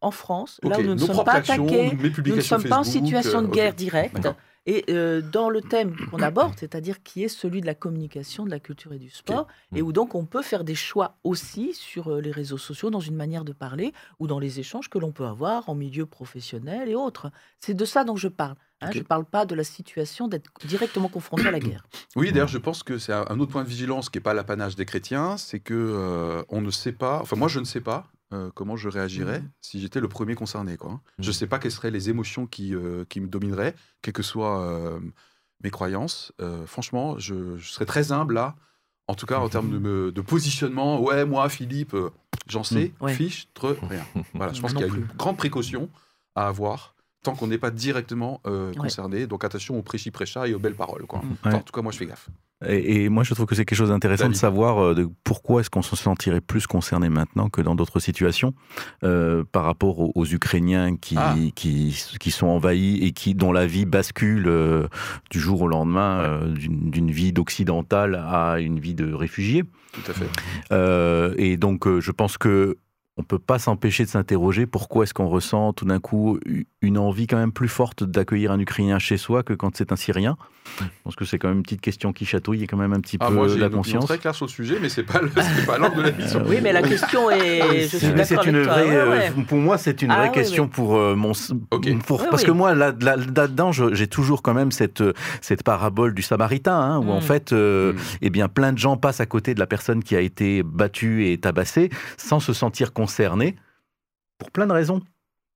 [0.02, 2.80] en France, là où nous ne nos sommes pas actions, attaqués, nous ne sommes pas
[2.80, 4.28] en situation de euh, guerre directe.
[4.66, 8.50] Et euh, dans le thème qu'on aborde, c'est-à-dire qui est celui de la communication, de
[8.50, 9.86] la culture et du sport, et Mm.
[9.86, 13.16] où donc on peut faire des choix aussi sur euh, les réseaux sociaux, dans une
[13.16, 16.96] manière de parler, ou dans les échanges que l'on peut avoir en milieu professionnel et
[16.96, 17.30] autres.
[17.60, 18.56] C'est de ça dont je parle.
[18.82, 18.90] hein.
[18.92, 21.86] Je ne parle pas de la situation d'être directement confronté à la guerre.
[22.16, 24.34] Oui, d'ailleurs, je pense que c'est un, un autre point de vigilance qui n'est pas
[24.34, 27.82] l'apanage des chrétiens, c'est que euh, on ne sait pas, enfin moi je ne sais
[27.82, 29.50] pas euh, comment je réagirais Mhm.
[29.62, 30.76] si j'étais le premier concerné.
[30.78, 30.92] Quoi.
[30.92, 31.02] hein.
[31.20, 31.34] Je ne Mhm.
[31.34, 35.00] sais pas quelles seraient les émotions qui, euh, qui me domineraient, quelles que soient euh,
[35.64, 36.32] mes croyances.
[36.42, 38.56] Euh, franchement, je, je serais très humble là,
[39.08, 41.02] en tout cas en termes de, me- de positionnement.
[41.02, 41.96] Ouais, moi, Philippe,
[42.48, 43.14] j'en sais, Ouais.
[43.14, 44.06] fiche, tre, rien.
[44.34, 45.02] Voilà, je pense qu'il y a plus.
[45.02, 45.90] une grande précaution
[46.36, 46.93] à avoir
[47.24, 48.76] tant qu'on n'est pas directement euh, Ouais.
[48.78, 49.26] concerné.
[49.28, 51.06] Donc attention aux prêchi-prêcha et aux belles paroles.
[51.08, 51.20] Quoi.
[51.20, 51.36] Mm.
[51.46, 52.28] Enfin, en tout cas, moi, je fais gaffe.
[52.66, 55.60] Et, et moi, je trouve que c'est quelque chose d'intéressant de savoir euh, de pourquoi
[55.60, 58.54] est-ce qu'on se sentirait plus concerné maintenant que dans d'autres situations
[59.04, 61.36] euh, par rapport aux, aux Ukrainiens qui, Ah.
[61.56, 64.88] qui, qui sont envahis et qui, dont la vie bascule euh,
[65.30, 69.64] du jour au lendemain euh, d'une d'une vie d'occidental à une vie de réfugié.
[69.92, 70.30] Tout à fait.
[70.72, 72.78] Euh, et donc, euh, je pense que
[73.18, 76.40] on peut pas s'empêcher de s'interroger pourquoi est-ce qu'on ressent tout d'un coup
[76.82, 79.96] une envie quand même plus forte d'accueillir un Ukrainien chez soi que quand c'est un
[79.96, 80.36] Syrien.
[80.80, 83.02] Je pense que c'est quand même une petite question qui chatouille et quand même un
[83.02, 84.06] petit Ah, peu moi, la une conscience.
[84.06, 85.20] très claire sur le sujet, mais c'est pas
[85.78, 86.42] l'angle de la mission.
[86.48, 87.88] Oui, mais la question est.
[87.90, 89.44] Je suis Mais c'est une vraie, ouais, euh, ouais.
[89.48, 90.70] pour moi, c'est une Ah, vraie oui, question oui.
[90.74, 91.34] pour euh, mon,
[91.72, 91.98] Ok.
[92.06, 92.48] pour- Oui, parce oui.
[92.48, 96.22] que moi, là, là- là-dedans, je- j'ai toujours quand même cette euh, cette parabole du
[96.22, 97.22] Samaritain, hein, où en Mm.
[97.22, 97.98] fait, euh, Mm.
[98.22, 101.28] eh bien, plein de gens passent à côté de la personne qui a été battue
[101.28, 103.56] et tabassée sans se sentir concernés
[104.40, 105.02] pour plein de raisons.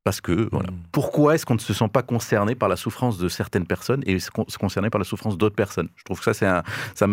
[0.04, 0.72] Parce que, voilà.
[0.72, 0.84] Mm.
[0.94, 4.20] Pourquoi est-ce qu'on ne se sent pas concerné par la souffrance de certaines personnes et
[4.20, 5.90] se con- se concerné par la souffrance d'autres personnes?
[5.98, 6.64] Je trouve que ça, c'est un,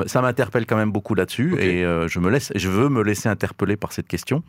[0.06, 3.28] ça m'interpelle quand même beaucoup là-dessus et euh, je me laisse, je veux me laisser
[3.28, 4.44] interpeller par cette question.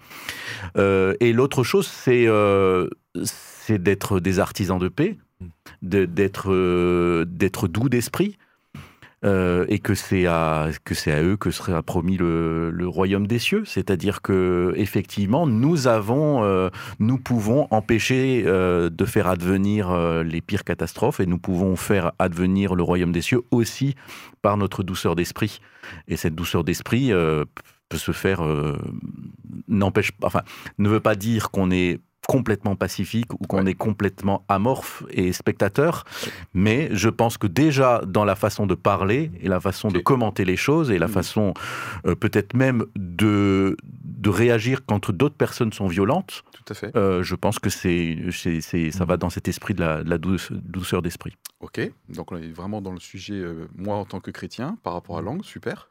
[0.77, 2.87] Euh, et l'autre chose, c'est, euh,
[3.23, 5.47] c'est d'être des artisans de paix, Mm.
[5.81, 6.07] de-
[6.47, 8.37] euh, d'être doux d'esprit.
[9.25, 13.39] Euh, et que c'est à que c'est à eux que sera promis le, royaume des
[13.39, 19.91] cieux, c'est-à-dire que effectivement nous avons euh, nous pouvons empêcher euh, de faire advenir
[20.23, 23.95] les pires catastrophes et nous pouvons faire advenir le royaume des cieux aussi
[24.43, 25.59] par notre douceur d'esprit.
[26.07, 27.11] Et cette douceur d'esprit
[27.89, 28.43] peut se faire,
[29.67, 30.41] n'empêche, enfin,
[30.77, 33.71] ne veut pas dire qu'on est complètement pacifique ou qu'on Ouais.
[33.71, 36.03] est complètement amorphe et spectateur,
[36.53, 40.45] mais je pense que déjà dans la façon de parler et la façon de commenter
[40.45, 41.13] les choses et la Mhm.
[41.13, 41.53] façon
[42.05, 46.95] euh, peut-être même de, de réagir quand d'autres personnes sont violentes, Tout à fait.
[46.97, 48.61] euh, je pense que c'est, c'est,
[48.91, 49.07] ça Mhm.
[49.09, 51.35] va dans cet esprit de la, de la douce- douceur d'esprit.
[51.61, 54.93] Ok, donc on est vraiment dans le sujet, euh, moi en tant que chrétien, par
[54.93, 55.25] rapport à Mm.
[55.25, 55.89] langue, super.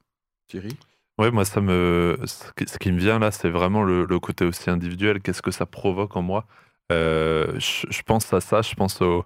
[0.48, 0.76] Thierry?
[1.18, 4.18] Ouais, moi, ça me, ce qui- ce qui me vient là, c'est vraiment le, le
[4.18, 5.20] côté aussi individuel.
[5.20, 6.44] Qu'est-ce que ça provoque en moi?
[6.92, 9.24] Euh, je, je pense à ça, je pense au,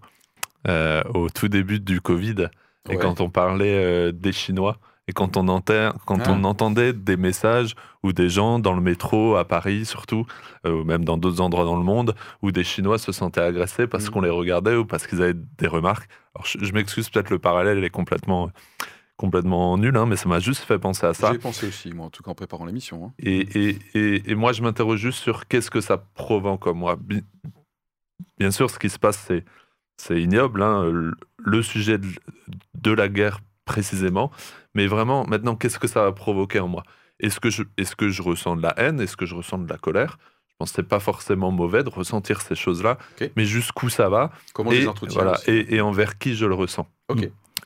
[0.68, 2.48] euh, au tout début du Covid,
[2.90, 2.98] et Ouais.
[2.98, 6.32] quand on parlait euh, des Chinois, et quand, on, entend, quand Ah.
[6.32, 10.26] on entendait des messages ou des gens dans le métro, à Paris surtout,
[10.66, 13.86] euh, ou même dans d'autres endroits dans le monde, où des Chinois se sentaient agressés
[13.86, 14.10] parce Mhm.
[14.10, 16.08] qu'on les regardait ou parce qu'ils avaient des remarques.
[16.34, 18.50] Alors, je, je m'excuse, peut-être le parallèle est complètement,
[19.18, 21.28] complètement nul, hein, mais ça m'a juste fait penser à ça.
[21.30, 23.04] J'y ai pensé aussi, moi, en tout cas en préparant l'émission.
[23.04, 23.12] hein.
[23.18, 26.96] Et, et, et, et moi, je m'interroge juste sur qu'est-ce que ça provoque en moi.
[26.96, 27.24] Bi-
[28.38, 29.44] Bien sûr, ce qui se passe, c'est,
[29.96, 30.84] c'est ignoble, hein,
[31.38, 32.08] le- sujet de,
[32.74, 34.30] de la guerre précisément,
[34.74, 36.84] mais vraiment, maintenant, qu'est-ce que ça va provoquer en moi?
[37.20, 39.00] Est-ce que, je, est-ce que je ressens de la haine?
[39.00, 40.18] Est-ce que je ressens de la colère?
[40.48, 42.98] Je pense que c'est pas forcément mauvais de ressentir ces choses-là,
[43.36, 44.30] mais jusqu'où ça va?
[44.54, 46.86] Comment et, les entretiens voilà, et, et envers qui je le ressens?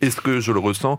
[0.01, 0.99] Est-ce que je le ressens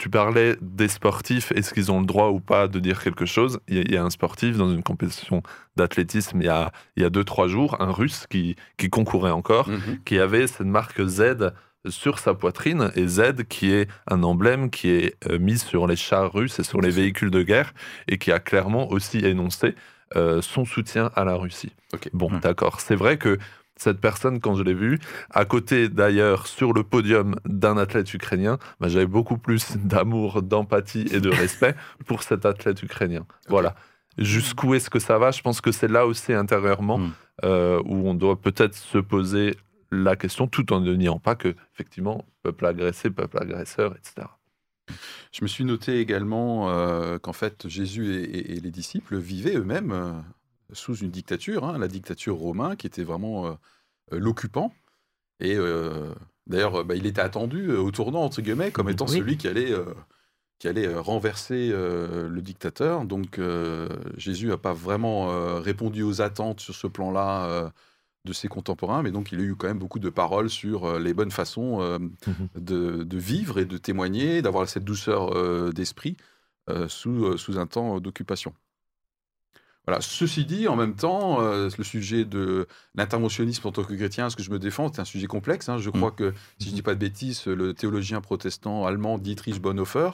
[0.00, 3.60] Tu parlais des sportifs, est-ce qu'ils ont le droit ou pas de dire quelque chose?
[3.68, 5.42] Il y, a, il y a un sportif dans une compétition
[5.76, 9.30] d'athlétisme il y a, il y a deux, trois jours, un russe qui, qui concourait
[9.30, 9.98] encore, Mhm.
[10.06, 11.52] qui avait cette marque Z
[11.86, 15.96] sur sa poitrine, et Z qui est un emblème qui est euh, mis sur les
[15.96, 17.74] chars russes et sur les véhicules de guerre,
[18.08, 19.74] et qui a clairement aussi énoncé
[20.16, 21.72] euh, son soutien à la Russie.
[21.92, 22.08] Ok.
[22.14, 22.40] Bon, Hmm.
[22.40, 22.80] d'accord.
[22.80, 23.38] C'est vrai que
[23.80, 24.98] cette personne, quand je l'ai vue,
[25.30, 31.06] à côté d'ailleurs sur le podium d'un athlète ukrainien, bah, j'avais beaucoup plus d'amour, d'empathie
[31.12, 31.74] et de respect
[32.06, 33.24] pour cet athlète ukrainien.
[33.48, 33.74] Voilà.
[34.18, 35.30] Jusqu'où est-ce que ça va?
[35.30, 37.12] Je pense que c'est là aussi intérieurement Mm.
[37.44, 39.56] euh, où on doit peut-être se poser
[39.90, 44.26] la question tout en ne niant pas que, effectivement, peuple agressé, peuple agresseur, etc.
[45.32, 49.56] Je me suis noté également euh, qu'en fait Jésus et, et- et les disciples vivaient
[49.56, 50.12] eux-mêmes euh,
[50.72, 53.52] sous une dictature, hein, la dictature romaine, qui était vraiment euh,
[54.12, 54.72] euh, l'occupant.
[55.40, 56.12] Et euh,
[56.46, 59.18] d'ailleurs, bah, il était attendu au tournant, entre guillemets, comme étant Oui.
[59.18, 59.72] celui qui allait,
[60.58, 63.04] qui allait renverser euh, le dictateur.
[63.06, 67.72] Donc euh, Jésus n'a pas vraiment euh, répondu aux attentes sur ce plan-là
[68.26, 71.14] de ses contemporains, mais donc il a eu quand même beaucoup de paroles sur les
[71.14, 71.98] bonnes façons euh,
[72.54, 76.18] de, de vivre et de témoigner, d'avoir cette douceur d'esprit
[76.88, 78.52] sous, sous un temps d'occupation.
[79.86, 80.00] Voilà.
[80.02, 84.36] Ceci dit, en même temps, euh, le sujet de l'interventionnisme en tant que chrétien, ce
[84.36, 85.68] que je me défends, c'est un sujet complexe.
[85.68, 85.78] hein.
[85.78, 89.60] Je crois que, si je ne dis pas de bêtises, le théologien protestant allemand Dietrich
[89.60, 90.10] Bonhoeffer,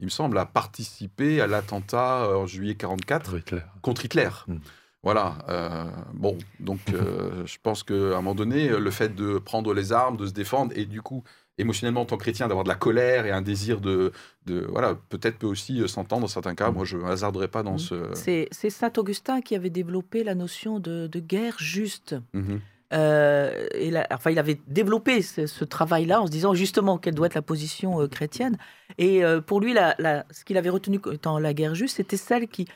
[0.00, 3.60] il me semble, a participé à l'attentat euh, en juillet 44 Hitler.
[3.82, 4.30] contre Hitler.
[4.48, 4.56] Mm.
[5.04, 5.38] Voilà.
[5.48, 9.92] euh, bon, donc euh, je pense qu'à un moment donné, le fait de prendre les
[9.92, 11.22] armes, de se défendre, et du coup,
[11.62, 14.12] émotionnellement, en tant que chrétien, d'avoir de la colère et un désir de,
[14.46, 16.70] de voilà, peut-être peut aussi euh, s'entendre dans certains cas.
[16.70, 17.78] Moi, je ne hasarderai pas dans Mm.
[17.78, 18.48] ce.
[18.50, 22.14] C'est Saint Augustin qui avait développé la notion de, de guerre juste.
[22.34, 22.60] Mhm.
[22.94, 27.14] Euh, et la- enfin, il avait développé ce, ce travail-là en se disant justement quelle
[27.14, 28.58] doit être la position euh, chrétienne.
[28.98, 31.96] Et euh, pour lui, la- la- ce qu'il avait retenu comme étant la guerre juste,
[31.96, 32.66] c'était celle qui,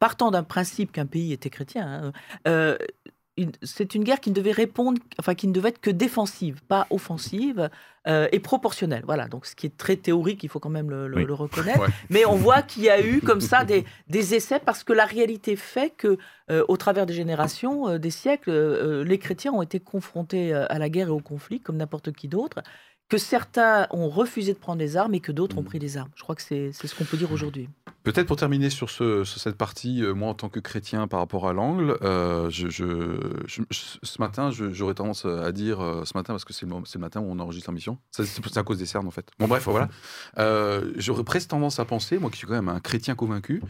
[0.00, 2.12] partant d'un principe qu'un pays était chrétien,
[2.46, 2.76] hein,
[3.62, 6.86] c'est une guerre qui ne devait répondre, enfin qui ne devait être que défensive, pas
[6.90, 7.70] offensive
[8.06, 9.02] euh, et proportionnelle.
[9.06, 11.24] Voilà, donc ce qui est très théorique, il faut quand même le, le- Oui.
[11.24, 11.80] le reconnaître.
[11.80, 11.88] Ouais.
[12.10, 15.04] Mais on voit qu'il y a eu comme ça des, des essais parce que la
[15.06, 16.18] réalité fait que,
[16.50, 18.50] euh, au travers des générations, euh, des siècles,
[19.04, 22.58] les chrétiens ont été confrontés à la guerre et au conflit comme n'importe qui d'autre.
[23.10, 25.64] Que certains ont refusé de prendre les armes et que d'autres ont Mm.
[25.64, 26.10] pris les armes.
[26.14, 27.68] Je crois que c'est ce qu'on peut dire aujourd'hui.
[28.02, 31.20] Peut-être pour terminer sur, ce, sur cette partie, euh, moi en tant que chrétien par
[31.20, 36.04] rapport à l'angle, euh, je, je- je- je- ce matin, j'aurais tendance à dire, euh,
[36.06, 38.78] ce matin, parce que c'est le, le matin où on enregistre l'émission, c'est à cause
[38.78, 39.28] des cernes en fait.
[39.38, 39.88] Bon bref, voilà.
[40.96, 43.62] J'aurais presque tendance à penser, moi qui suis quand même un chrétien convaincu,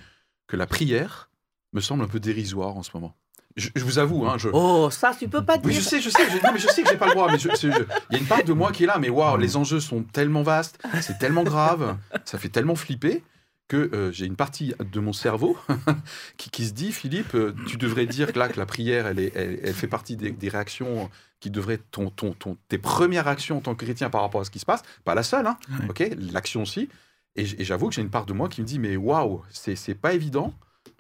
[0.47, 1.31] que la prière
[1.73, 3.17] me semble un peu dérisoire en ce moment.
[3.57, 5.81] Je, je vous avoue, hein, je, Oh, ça, tu peux pas Oui, dire.
[5.81, 7.39] je sais, je sais, je, non, mais je sais que j'ai pas le droit, mais
[7.39, 7.69] il
[8.11, 10.43] y a une part de moi qui est là, mais waouh, les enjeux sont tellement
[10.43, 13.23] vastes, c'est tellement grave, ça fait tellement flipper
[13.69, 15.57] que euh, j'ai une partie de mon cerveau
[16.37, 19.21] qui, qui se dit, Philippe, euh, tu devrais dire que là, que la prière, elle,
[19.21, 21.09] est, elle, elle fait partie des, des réactions
[21.39, 24.41] qui devraient être ton, ton, ton- tes premières actions en tant que chrétien par rapport
[24.41, 25.57] à ce qui se passe, pas la seule, hein,
[25.89, 26.89] ok, l'action aussi.
[27.37, 29.95] Et, j'avoue que j'ai une part de moi qui me dit, mais waouh, c'est c'est
[29.95, 30.53] pas évident.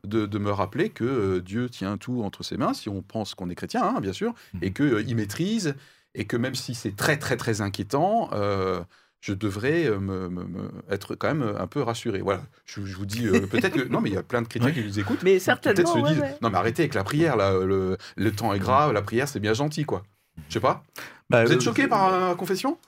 [0.04, 3.34] De, de me rappeler que euh, Dieu tient tout entre ses mains, si on pense
[3.34, 5.74] qu'on est chrétien, hein, bien sûr, et qu'il maîtrise,
[6.14, 8.82] et que même si c'est très très très inquiétant, euh,
[9.20, 12.20] je devrais euh, me, me- me- être quand même un peu rassuré.
[12.20, 14.48] Voilà, je, je vous dis euh, peut-être que non, mais il y a plein de
[14.48, 15.22] chrétiens qui nous écoutent.
[15.22, 15.92] Mais qui Peut-être certainement.
[15.92, 16.36] se ouais, disent ouais.
[16.42, 19.40] non mais arrêtez avec la prière là, le, le temps est grave, la prière c'est
[19.40, 20.02] bien gentil quoi.
[20.48, 20.82] Je sais pas.
[21.28, 22.78] Bah, Vous êtes euh, choqué par la confession?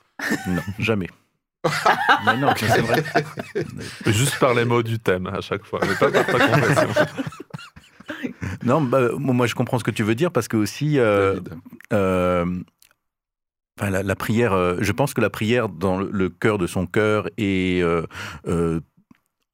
[0.47, 1.09] Non, jamais.
[2.25, 3.03] mais non, mais c'est vrai.
[4.07, 7.05] Juste par les mots du thème à chaque fois, mais pas par ta confession.
[8.63, 11.39] Non, bah, moi je comprends ce que tu veux dire parce que aussi, euh,
[11.91, 12.45] euh,
[13.79, 16.67] enfin, la, la prière, euh, je pense que la prière dans le, le cœur de
[16.67, 17.81] son cœur et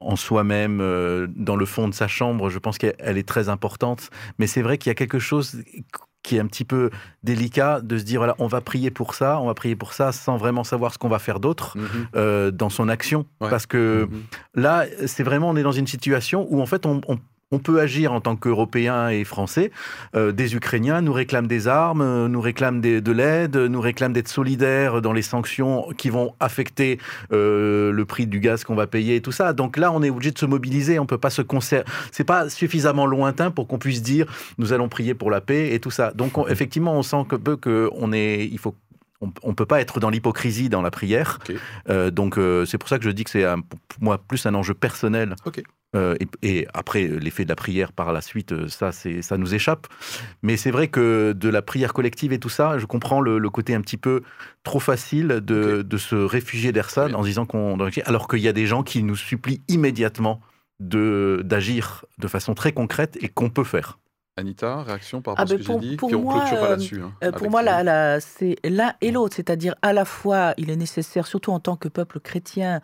[0.01, 3.49] en soi-même, euh, dans le fond de sa chambre, je pense qu'elle elle est très
[3.49, 4.09] importante.
[4.37, 5.61] Mais c'est vrai qu'il y a quelque chose
[6.23, 6.89] qui est un petit peu
[7.23, 10.11] délicat de se dire voilà, on va prier pour ça, on va prier pour ça,
[10.11, 11.85] sans vraiment savoir ce qu'on va faire d'autre Mhm.
[12.15, 13.49] euh, dans son action, Ouais.
[13.49, 14.21] parce que Mhm.
[14.55, 17.19] Là, c'est vraiment, on est dans une situation où en fait, on, on-
[17.51, 19.71] on peut agir en tant qu'Européens et Français.
[20.15, 24.13] Euh, des Ukrainiens nous réclament des armes, euh, nous réclament des- de l'aide, nous réclament
[24.13, 26.99] d'être solidaires dans les sanctions qui vont affecter
[27.31, 29.53] euh, le prix du gaz qu'on va payer et tout ça.
[29.53, 30.99] Donc là, on est obligé de se mobiliser.
[30.99, 31.81] On peut pas se concer...
[32.11, 35.79] C'est pas suffisamment lointain pour qu'on puisse dire nous allons prier pour la paix et
[35.79, 36.11] tout ça.
[36.11, 38.75] Donc on- effectivement, on sent que peu que on est, il faut
[39.21, 41.39] on ne peut pas être dans l'hypocrisie dans la prière.
[41.89, 44.53] Euh, donc euh, c'est pour ça que je dis que c'est pour moi plus un
[44.53, 45.35] enjeu personnel.
[45.95, 49.53] Euh, et, et après l'effet de la prière par la suite, ça c'est ça nous
[49.55, 49.87] échappe.
[50.43, 53.49] Mais c'est vrai que de la prière collective et tout ça, je comprends le, le
[53.49, 54.21] côté un petit peu
[54.63, 57.17] trop facile de, de se réfugier derrière ça Très bien.
[57.17, 60.41] en se disant qu'on alors qu'il y a des gens qui nous supplient immédiatement
[60.79, 63.97] de d'agir de façon très concrète et qu'on peut faire.
[64.39, 66.33] Anita, réaction par Ah, rapport à ce ben, que j'ai dit, pour puis on moi,
[66.33, 67.01] clôturera euh, là-dessus.
[67.01, 67.75] hein, Euh, pour moi, Philippe.
[67.77, 67.83] la-
[68.15, 71.75] la- c'est l'un et l'autre, c'est-à-dire à la fois, il est nécessaire, surtout en tant
[71.75, 72.81] que peuple chrétien,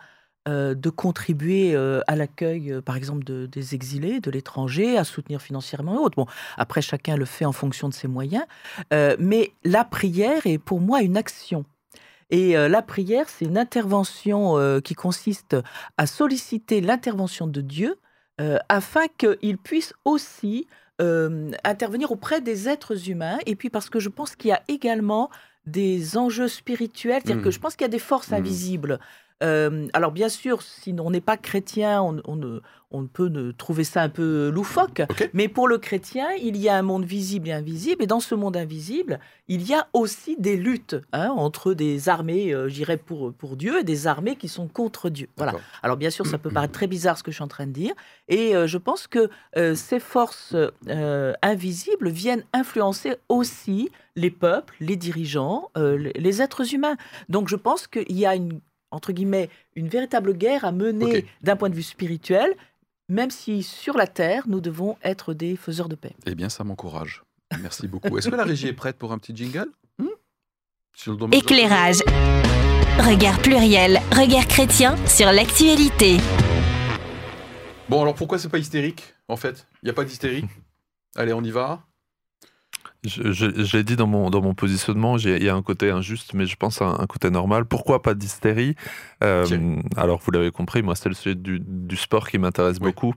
[0.48, 5.02] euh, de contribuer euh, à l'accueil, euh, par exemple, de- des exilés, de l'étranger, à
[5.02, 6.16] soutenir financièrement et autres.
[6.16, 8.44] Bon, après, chacun le fait en fonction de ses moyens,
[9.18, 11.64] mais la prière est pour moi une action.
[12.30, 15.56] Et euh, la prière, c'est une intervention euh, qui consiste
[15.96, 17.98] à solliciter l'intervention de Dieu
[18.40, 20.66] euh, afin qu'il puisse aussi
[21.00, 23.38] euh, intervenir auprès des êtres humains.
[23.46, 25.30] Et puis parce que je pense qu'il y a également
[25.66, 28.38] des enjeux spirituels, c'est-à-dire que je pense qu'il y a des forces Mhm.
[28.38, 29.00] invisibles.
[29.42, 32.22] Euh, alors bien sûr, si on n'est pas chrétien, on,
[32.90, 35.02] on peut ne trouver ça un peu loufoque.
[35.32, 38.02] Mais pour le chrétien, il y a un monde visible et invisible.
[38.02, 39.18] Et dans ce monde invisible,
[39.48, 43.80] il y a aussi des luttes hein, entre des armées, euh, j'irais pour, pour Dieu,
[43.80, 45.28] et des armées qui sont contre Dieu.
[45.36, 45.54] Voilà.
[45.82, 47.72] Alors bien sûr, ça peut paraître très bizarre ce que je suis en train de
[47.72, 47.94] dire.
[48.28, 50.56] Et euh, je pense que euh, ces forces
[50.88, 56.96] euh, invisibles viennent influencer aussi les peuples, les dirigeants, les êtres humains.
[57.28, 61.56] Donc je pense qu'il y a une entre guillemets une véritable guerre à mener d'un
[61.56, 62.54] point de vue spirituel,
[63.08, 66.14] même si sur la terre nous devons être des faiseurs de paix.
[66.26, 67.22] Eh bien, ça m'encourage.
[67.62, 68.16] Merci beaucoup.
[68.18, 69.68] Est-ce que la régie est prête pour un petit jingle?
[69.98, 70.06] Hmm?
[70.94, 71.98] Sur le dommage- Éclairage.
[72.98, 76.16] Regard pluriel, regard chrétien sur l'actualité.
[77.88, 79.66] Bon, alors pourquoi c'est pas hystérique, en fait?
[79.82, 80.44] Il n'y a pas d'hystérie
[81.14, 81.82] Allez, on y va
[83.06, 85.90] Je, je- je l'ai dit dans mon, dans mon positionnement, il y a un côté
[85.90, 87.64] injuste, mais je pense à un, un côté normal.
[87.64, 88.74] Pourquoi pas d'hystérie?
[89.24, 89.76] Euh.
[89.96, 92.88] Alors, vous l'avez compris, moi, c'est le sujet du, du sport qui m'intéresse Oui.
[92.88, 93.14] beaucoup.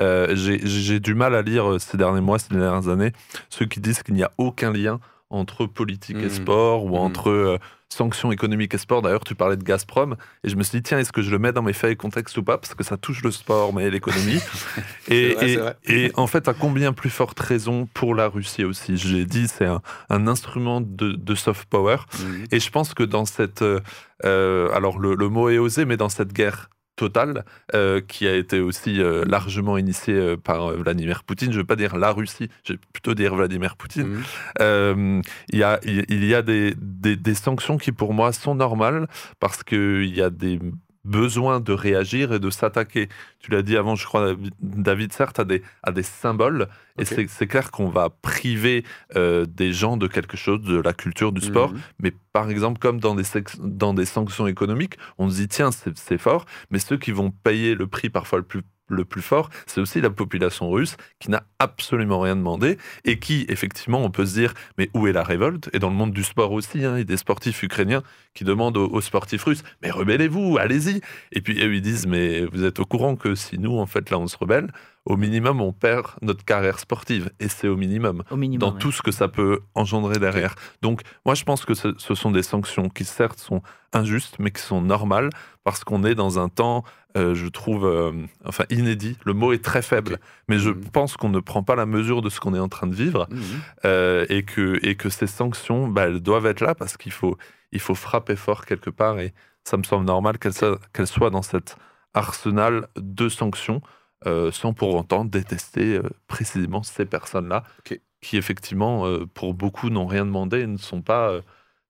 [0.00, 3.12] Euh, j'ai- J'ai du mal à lire euh, ces derniers mois, ces dernières années,
[3.50, 4.98] ceux qui disent qu'il n'y a aucun lien
[5.30, 6.30] entre politique et Mhm.
[6.30, 6.94] sport ou Mhm.
[6.94, 7.58] entre euh,
[7.88, 9.00] sanctions économiques et sport.
[9.02, 11.38] D'ailleurs, tu parlais de Gazprom et je me suis dit, tiens, est-ce que je le
[11.38, 12.58] mets dans mes faits et contexte ou pas?
[12.58, 14.40] Parce que ça touche le sport, mais l'économie.
[15.08, 18.96] et, vrai, en fait, à combien plus forte raison pour la Russie aussi?
[18.96, 21.96] Je l'ai dit, c'est un, un instrument de, de soft power.
[22.20, 22.44] Mhm.
[22.52, 23.62] Et je pense que dans cette.
[23.62, 23.80] euh,
[24.24, 28.34] euh, alors, le, le mot est osé, mais dans cette guerre totale, euh, qui a
[28.34, 32.10] été aussi euh, largement initiée euh, par Vladimir Poutine, je ne veux pas dire la
[32.12, 34.22] Russie, je vais plutôt dire Vladimir Poutine, Mhm.
[34.60, 35.20] euh,
[35.52, 39.06] il y a, il y a des, des- des sanctions qui pour moi sont normales
[39.40, 40.58] parce qu'il y a des
[41.06, 43.08] besoins de réagir et de s'attaquer.
[43.38, 46.68] Tu l'as dit avant, je crois, David, certes, à des, à des symboles.
[46.98, 51.30] Et c'est- clair qu'on va priver euh, des gens de quelque chose, de la culture
[51.32, 51.72] du sport.
[51.72, 51.80] Mhm.
[52.02, 53.24] Mais par exemple, comme dans des,
[53.58, 57.74] dans des sanctions économiques, on se dit, tiens, c'est fort, mais ceux qui vont payer
[57.74, 61.42] le prix parfois le plus le plus fort, c'est aussi la population russe qui n'a
[61.58, 65.70] absolument rien demandé et qui, effectivement, on peut se dire, mais où est la révolte?
[65.72, 68.02] Et dans le monde du sport aussi, hein, il y a des sportifs ukrainiens
[68.34, 71.00] qui demandent aux, sportifs russes, mais rebellez-vous, allez-y.
[71.32, 74.10] Et puis eux, ils disent, mais vous êtes au courant que si nous, en fait,
[74.10, 74.70] là, on se rebelle,
[75.06, 77.30] au minimum, on perd notre carrière sportive.
[77.38, 78.24] Et c'est au minimum,
[78.58, 80.56] dans tout ce que ça peut engendrer derrière.
[80.82, 84.60] Donc, moi, je pense que ce, sont des sanctions qui, certes, sont injustes, mais qui
[84.60, 85.30] sont normales,
[85.62, 86.82] parce qu'on est dans un temps,
[87.16, 88.12] euh, je trouve, euh,
[88.44, 89.16] enfin, inédit.
[89.24, 90.90] Le mot est très faible, mais je mmh.
[90.92, 93.28] pense qu'on ne prend pas la mesure de ce qu'on est en train de vivre,
[93.30, 93.38] mmh.
[93.84, 97.38] euh, et, que, et que ces sanctions, bah, elles doivent être là, parce qu'il faut,
[97.70, 99.32] il faut frapper fort quelque part, et
[99.62, 101.76] ça me semble normal qu'elles soient dans cet
[102.12, 103.82] arsenal de sanctions.
[104.26, 110.06] Euh, sans pour autant détester euh, précisément ces personnes-là, qui effectivement, euh, pour beaucoup, n'ont
[110.06, 111.40] rien demandé et ne sont pas,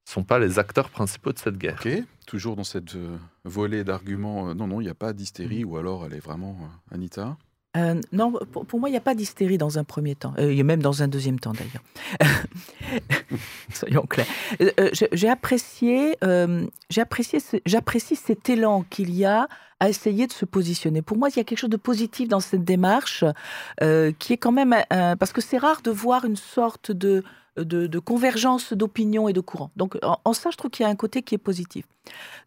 [0.05, 1.81] sont pas les acteurs principaux de cette guerre.
[2.27, 2.95] Toujours dans cette
[3.45, 5.69] volée d'arguments, non, non, il n'y a pas d'hystérie, mm.
[5.69, 6.59] ou alors elle est vraiment
[6.91, 7.39] Anita?
[8.13, 11.03] Non, pour, moi, il n'y a pas d'hystérie dans un premier temps, euh, même dans
[11.03, 11.83] un deuxième temps d'ailleurs.
[13.73, 14.27] Soyons clairs.
[15.13, 16.17] j'ai apprécié,
[16.97, 19.49] apprécié j'apprécie cet élan qu'il y a
[19.81, 21.03] à essayer de se positionner.
[21.03, 23.25] Pour moi, il y a quelque chose de positif dans cette démarche
[23.83, 24.75] euh, qui est quand même...
[24.91, 27.23] parce que c'est rare de voir une sorte de,
[27.65, 29.71] de, convergence d'opinion et de courant.
[29.77, 31.85] Donc en, ça, je trouve qu'il y a un côté qui est positif.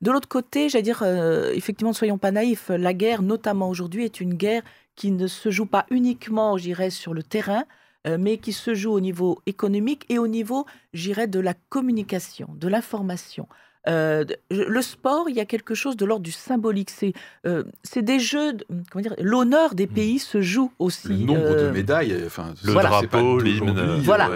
[0.01, 4.05] De l'autre côté, j'allais dire, euh, effectivement, ne soyons pas naïfs, la guerre, notamment aujourd'hui,
[4.05, 4.63] est une guerre
[4.95, 7.63] qui ne se joue pas uniquement, j'irais, sur le terrain,
[8.07, 12.49] euh, mais qui se joue au niveau économique et au niveau, j'irais, de la communication,
[12.55, 13.47] de l'information.
[13.88, 16.89] Euh, le sport, il y a quelque chose de l'ordre du symbolique.
[16.89, 17.13] C'est
[17.47, 17.63] euh,
[17.95, 18.57] des jeux,
[18.91, 19.93] comment dire, l'honneur des mmh.
[19.93, 21.07] pays se joue aussi.
[21.07, 24.01] Le nombre de médailles, enfin, le drapeau, l'hymne.
[24.03, 24.30] Voilà.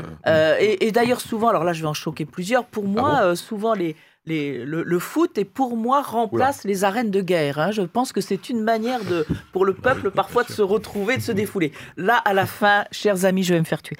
[0.59, 2.65] et, et d'ailleurs, souvent, alors là, je vais en choquer plusieurs.
[2.65, 3.95] Pour ah moi, souvent, les,
[4.26, 7.59] le, foot et pour moi remplace les arènes de guerre.
[7.59, 7.71] Hein.
[7.71, 11.21] Je pense que c'est une manière de, pour le peuple parfois de se retrouver, de
[11.21, 11.71] se défouler.
[11.97, 13.97] Là, à la fin, chers amis, je vais me faire tuer.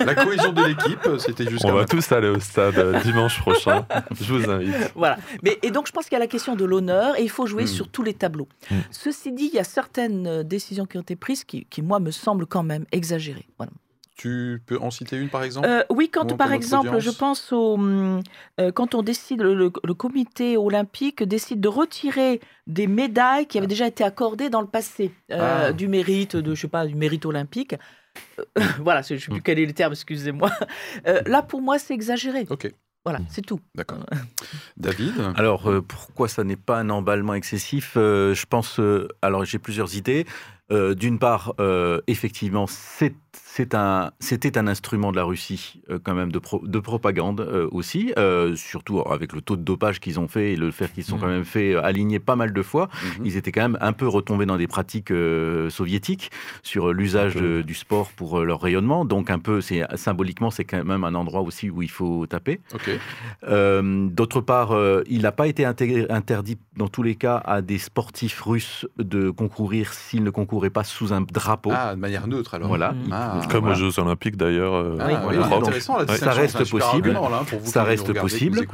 [0.00, 1.64] La cohésion de l'équipe, c'était juste.
[1.64, 3.86] On va tous aller au stade euh, dimanche prochain.
[4.20, 4.92] Je vous invite.
[4.94, 5.16] Voilà.
[5.42, 7.46] Mais, et donc, je pense qu'il y a la question de l'honneur et il faut
[7.46, 7.68] jouer hmm.
[7.68, 8.48] sur tous les tableaux.
[8.70, 8.80] Hmm.
[8.90, 12.00] Ceci dit, il y a certaines euh, décisions qui ont été prises qui, qui moi,
[12.00, 13.48] me semblent quand même exagérées.
[13.58, 13.72] Voilà.
[14.16, 17.74] Tu peux en citer une par exemple euh, Oui, quand par exemple, je pense au
[17.74, 18.22] hum,
[18.60, 23.88] euh, quand on décide, le, comité olympique décide de retirer des médailles qui avaient déjà
[23.88, 25.72] été accordées dans le passé euh, ah.
[25.72, 27.74] du mérite, de je sais pas, du mérite olympique.
[28.78, 29.42] voilà, je ne sais plus mm.
[29.42, 30.50] quel est le terme, excusez-moi.
[31.26, 32.46] là, pour moi, c'est exagéré.
[32.50, 32.72] Ok.
[33.04, 33.26] Voilà, mm.
[33.30, 33.58] c'est tout.
[33.74, 33.98] D'accord.
[34.76, 38.80] David Alors, pourquoi ça n'est pas un emballement excessif Je pense.
[39.22, 40.24] alors, j'ai plusieurs idées.
[40.70, 41.54] D'une part,
[42.06, 43.14] effectivement, c'est
[43.74, 48.12] un, c'était un instrument de la Russie euh, quand même de, de propagande euh, aussi,
[48.18, 51.18] euh, surtout avec le taux de dopage qu'ils ont fait et le fait qu'ils sont
[51.18, 51.30] quand mmh.
[51.30, 52.86] même fait aligner pas mal de fois.
[52.86, 53.26] Mmh.
[53.26, 55.12] Ils étaient quand même un peu retombés dans des pratiques
[55.68, 56.30] soviétiques
[56.62, 59.04] sur l'usage du sport pour leur rayonnement.
[59.04, 59.60] Donc un peu,
[59.94, 62.60] symboliquement, c'est quand même un endroit aussi où il faut taper.
[63.42, 64.76] D'autre part,
[65.06, 69.92] il n'a pas été interdit dans tous les cas à des sportifs russes de concourir
[69.92, 71.70] s'ils ne concouraient pas sous un drapeau.
[71.72, 72.68] Ah, de manière neutre alors.
[72.68, 72.92] Voilà.
[72.92, 73.08] Mmh.
[73.12, 74.74] Ah, comme aux Jeux Olympiques d'ailleurs.
[74.74, 77.16] Euh, ah, ça reste possible.
[77.64, 78.66] ça reste possible.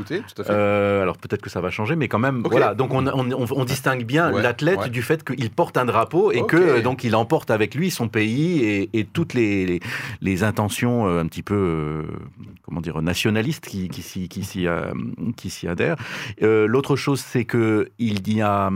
[0.49, 2.75] alors peut-être que ça va changer, mais quand même, voilà.
[2.75, 6.81] Donc on, on, on, distingue bien l'athlète du fait qu'il porte un drapeau et que
[6.81, 9.81] donc il emporte avec lui son pays et, et toutes les,
[10.21, 12.03] les, intentions euh, un petit peu, euh,
[12.63, 14.45] comment dire, nationalistes qui, qui, qui,
[15.37, 15.97] qui s'y adhèrent.
[16.41, 18.71] L'autre chose, c'est que il y a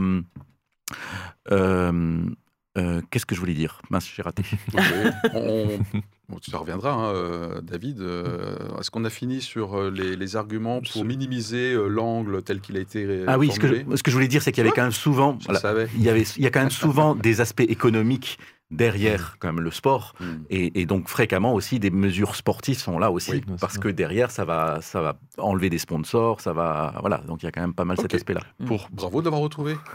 [1.51, 2.19] euh,
[3.09, 4.43] qu'est-ce que je voulais dire Mince, j'ai raté.
[5.33, 5.79] on,
[6.41, 8.01] ça reviendra, hein, euh, David.
[8.01, 13.23] Euh, est-ce qu'on a fini sur les, arguments pour minimiser l'angle tel qu'il a été
[13.27, 14.83] Ah oui, ce que, je, ce que, je, voulais dire, c'est qu'il y avait quand
[14.83, 18.39] même souvent, il, y avait, il y a quand même souvent des aspects économiques
[18.71, 20.13] derrière quand même le sport.
[20.19, 20.25] Mm.
[20.49, 24.79] et, donc fréquemment aussi des mesures sportives sont là aussi parce que derrière ça va
[24.81, 27.17] ça va enlever des sponsors ça va voilà.
[27.27, 29.75] Donc il y a quand même pas mal cet aspect là pour bravo d'avoir retrouvé.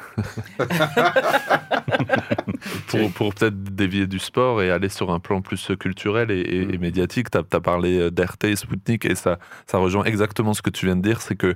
[2.88, 6.78] Pour, pour peut-être dévier du sport et aller sur un plan plus culturel et, mm.
[6.78, 10.86] médiatique tu as, parlé euh, d'RT Sputnik et ça ça rejoint exactement ce que tu
[10.86, 11.54] viens de dire c'est que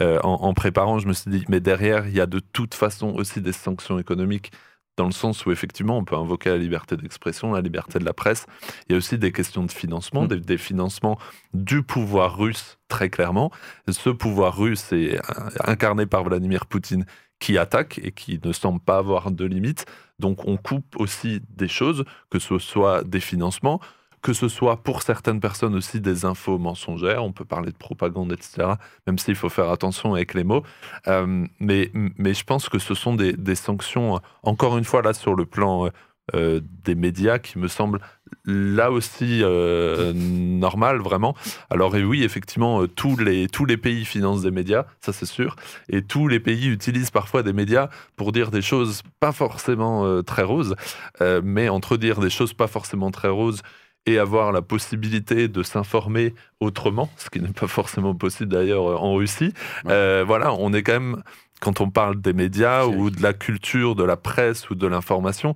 [0.00, 3.14] euh, en préparant je me suis dit mais derrière il y a de toute façon
[3.14, 4.52] aussi des sanctions économiques
[4.96, 8.12] dans le sens où effectivement on peut invoquer la liberté d'expression, la liberté de la
[8.12, 8.46] presse.
[8.88, 10.36] Il y a aussi des questions de financement, mm.
[10.40, 11.18] des, financements
[11.54, 13.50] du pouvoir russe très clairement.
[13.88, 15.18] Ce pouvoir russe est
[15.64, 17.06] incarné par Vladimir Poutine
[17.38, 19.86] qui attaque et qui ne semble pas avoir de limites.
[20.18, 23.80] Donc on coupe aussi des choses, que ce soit des financements,
[24.22, 28.32] que ce soit pour certaines personnes aussi des infos mensongères, on peut parler de propagande,
[28.32, 28.74] etc.,
[29.06, 30.62] même s'il faut faire attention avec les mots.
[31.08, 35.34] Euh, mais, mais je pense que ce sont des, sanctions, encore une fois, là, sur
[35.34, 35.90] le plan
[36.34, 38.00] euh, des médias, qui me semblent
[38.44, 41.34] là aussi euh, normal vraiment.
[41.70, 45.26] Alors et oui, effectivement, euh, tous les, tous les pays financent des médias, ça c'est
[45.26, 45.56] sûr,
[45.88, 50.22] et tous les pays utilisent parfois des médias pour dire des choses pas forcément euh,
[50.22, 50.74] très roses,
[51.20, 53.62] mais entre dire des choses pas forcément très roses
[54.06, 59.14] et avoir la possibilité de s'informer autrement, ce qui n'est pas forcément possible d'ailleurs en
[59.14, 59.52] Russie,
[59.84, 61.22] voilà, on est quand même,
[61.60, 65.54] quand on parle des médias ou de la culture, de la presse ou de l'information,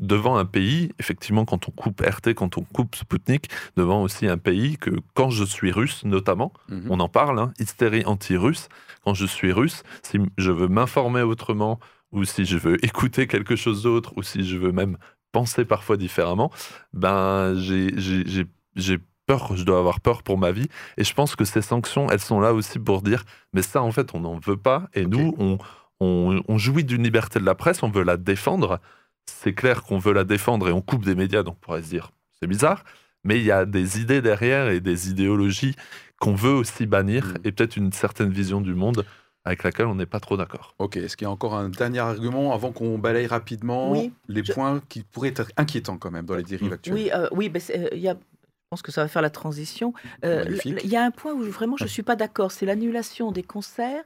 [0.00, 4.38] devant un pays, effectivement, quand on coupe RT, quand on coupe Sputnik, devant aussi un
[4.38, 6.86] pays que, quand je suis russe, notamment, mhm.
[6.90, 8.68] on en parle, hein, hystérie anti-russe,
[9.04, 11.78] quand je suis russe, si je veux m'informer autrement,
[12.12, 14.96] ou si je veux écouter quelque chose d'autre, ou si je veux même
[15.36, 16.50] penser parfois différemment,
[16.92, 20.68] ben j'ai peur, je dois avoir peur pour ma vie.
[20.96, 23.92] Et je pense que ces sanctions, elles sont là aussi pour dire, mais ça, en
[23.92, 24.88] fait, on n'en veut pas.
[24.94, 25.58] Et nous, on,
[26.00, 28.80] on jouit d'une liberté de la presse, on veut la défendre
[29.26, 31.88] c'est clair qu'on veut la défendre et on coupe des médias, donc on pourrait se
[31.88, 32.10] dire
[32.40, 32.84] c'est bizarre,
[33.24, 35.74] mais il y a des idées derrière et des idéologies
[36.20, 37.34] qu'on veut aussi bannir mm.
[37.44, 39.04] et peut-être une certaine vision du monde
[39.46, 40.74] avec laquelle on n'est pas trop d'accord.
[40.80, 43.94] Ok, est-ce qu'il y a encore un dernier argument avant qu'on balaye rapidement
[44.28, 46.94] les points qui pourraient être inquiétants quand même dans les dérives actuelles?
[46.94, 49.94] Oui, euh, oui euh, il y a je pense que ça va faire la transition.
[50.24, 53.30] Euh, il y a un point où vraiment je ne suis pas d'accord, c'est l'annulation
[53.30, 54.02] des concerts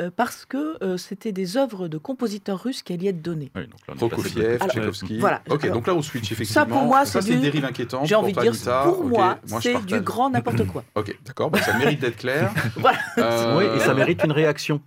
[0.00, 3.52] euh, parce que euh, c'était des œuvres de compositeurs russes qui allaient être données.
[3.54, 3.62] Oui,
[3.96, 5.18] Prokofiev, Tchaïkovski.
[5.18, 5.40] Voilà.
[5.48, 6.62] Ok, donc là on switch effectivement.
[6.62, 8.06] Ça pour moi c'est une dérive inquiétante.
[8.06, 10.84] J'ai envie de dire, pour moi, c'est du grand n'importe quoi.
[10.96, 12.52] ok, d'accord, bah, ça mérite d'être clair.
[12.76, 12.98] voilà.
[13.18, 14.80] Euh, oui, et ça mérite une réaction.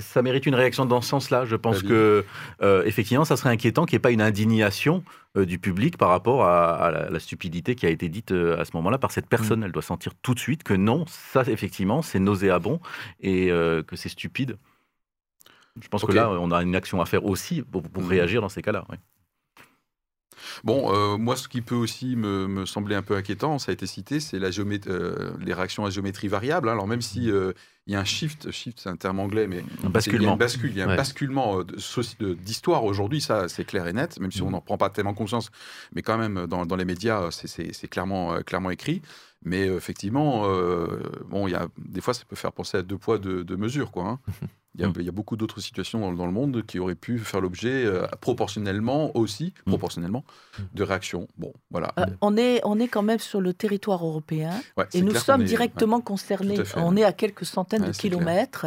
[0.00, 1.44] Ça mérite une réaction dans ce sens-là.
[1.44, 2.24] Je pense que
[2.62, 5.02] euh, effectivement, ça serait inquiétant qu'il n'y ait pas une indignation
[5.36, 8.70] euh, du public par rapport à, la, stupidité qui a été dite euh, à ce
[8.74, 9.60] moment-là par cette personne.
[9.60, 9.64] Mm.
[9.64, 12.80] Elle doit sentir tout de suite que non, ça effectivement, c'est nauséabond
[13.20, 14.56] et que c'est stupide.
[15.80, 18.06] Je pense que là, on a une action à faire aussi pour, mm.
[18.06, 18.84] réagir dans ces cas-là.
[20.64, 24.20] Bon, moi, ce qui peut aussi me, sembler un peu inquiétant, ça a été cité,
[24.20, 26.68] c'est la les réactions à géométrie variable.
[26.68, 26.72] Hein.
[26.72, 27.30] Alors, même si
[27.86, 30.36] il y a un shift, shift c'est un terme anglais, mais un basculement.
[30.64, 34.42] Il y a un, basculement euh, d'histoire aujourd'hui, ça c'est clair et net, même si
[34.42, 34.52] on mm.
[34.52, 35.52] n'en prend pas tellement conscience,
[35.94, 39.02] mais quand même dans, dans les médias, c'est clairement, euh, clairement écrit.
[39.44, 40.42] Mais euh, effectivement,
[41.28, 43.56] bon, il y a, des fois, ça peut faire penser à deux poids, deux, deux
[43.56, 44.04] mesures, quoi.
[44.04, 44.18] Hein.
[44.78, 44.92] Mm.
[44.98, 48.06] Il y, a, beaucoup d'autres situations dans, le monde qui auraient pu faire l'objet euh,
[48.20, 49.70] proportionnellement aussi, mm.
[49.70, 50.24] proportionnellement,
[50.58, 50.62] mm.
[50.74, 51.28] de réactions.
[51.38, 51.92] Bon, voilà.
[51.98, 54.50] Euh, on, est, on est quand même sur le territoire européen
[54.92, 56.58] et nous sommes directement concernés.
[56.76, 58.66] on est à quelques centaines de kilomètres.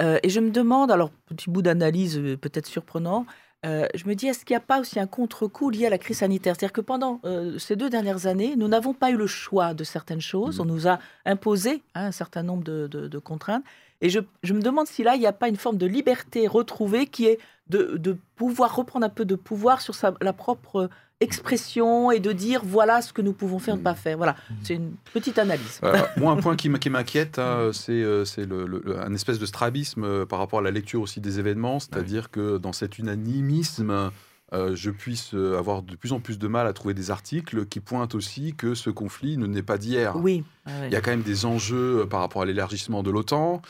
[0.00, 3.26] Euh, et je me demande, alors petit bout d'analyse peut-être surprenant,
[3.64, 6.18] je me dis, est-ce qu'il n'y a pas aussi un contre-coup lié à la crise
[6.18, 6.54] sanitaire?
[6.54, 7.20] C'est-à-dire que pendant
[7.58, 10.60] ces deux dernières années, nous n'avons pas eu le choix de certaines choses.
[10.60, 13.64] On nous a imposé hein, un certain nombre de, de contraintes.
[14.04, 14.20] Et je,
[14.52, 17.38] me demande si là, il n'y a pas une forme de liberté retrouvée qui est
[17.68, 20.90] de, pouvoir reprendre un peu de pouvoir sur sa, la propre
[21.20, 24.18] expression et de dire voilà ce que nous pouvons faire, ne pas faire.
[24.18, 25.80] Voilà, c'est une petite analyse.
[25.84, 30.26] Euh, moi, un point qui m'inquiète, hein, c'est euh, le, un espèce de strabisme euh,
[30.26, 34.10] par rapport à la lecture aussi des événements, c'est-à-dire que dans cet unanimisme,
[34.52, 38.14] je puisse avoir de plus en plus de mal à trouver des articles qui pointent
[38.14, 40.14] aussi que ce conflit ne n'est pas d'hier.
[40.16, 40.44] Oui.
[40.66, 43.62] Il y a quand même des enjeux par rapport à l'élargissement de l'OTAN.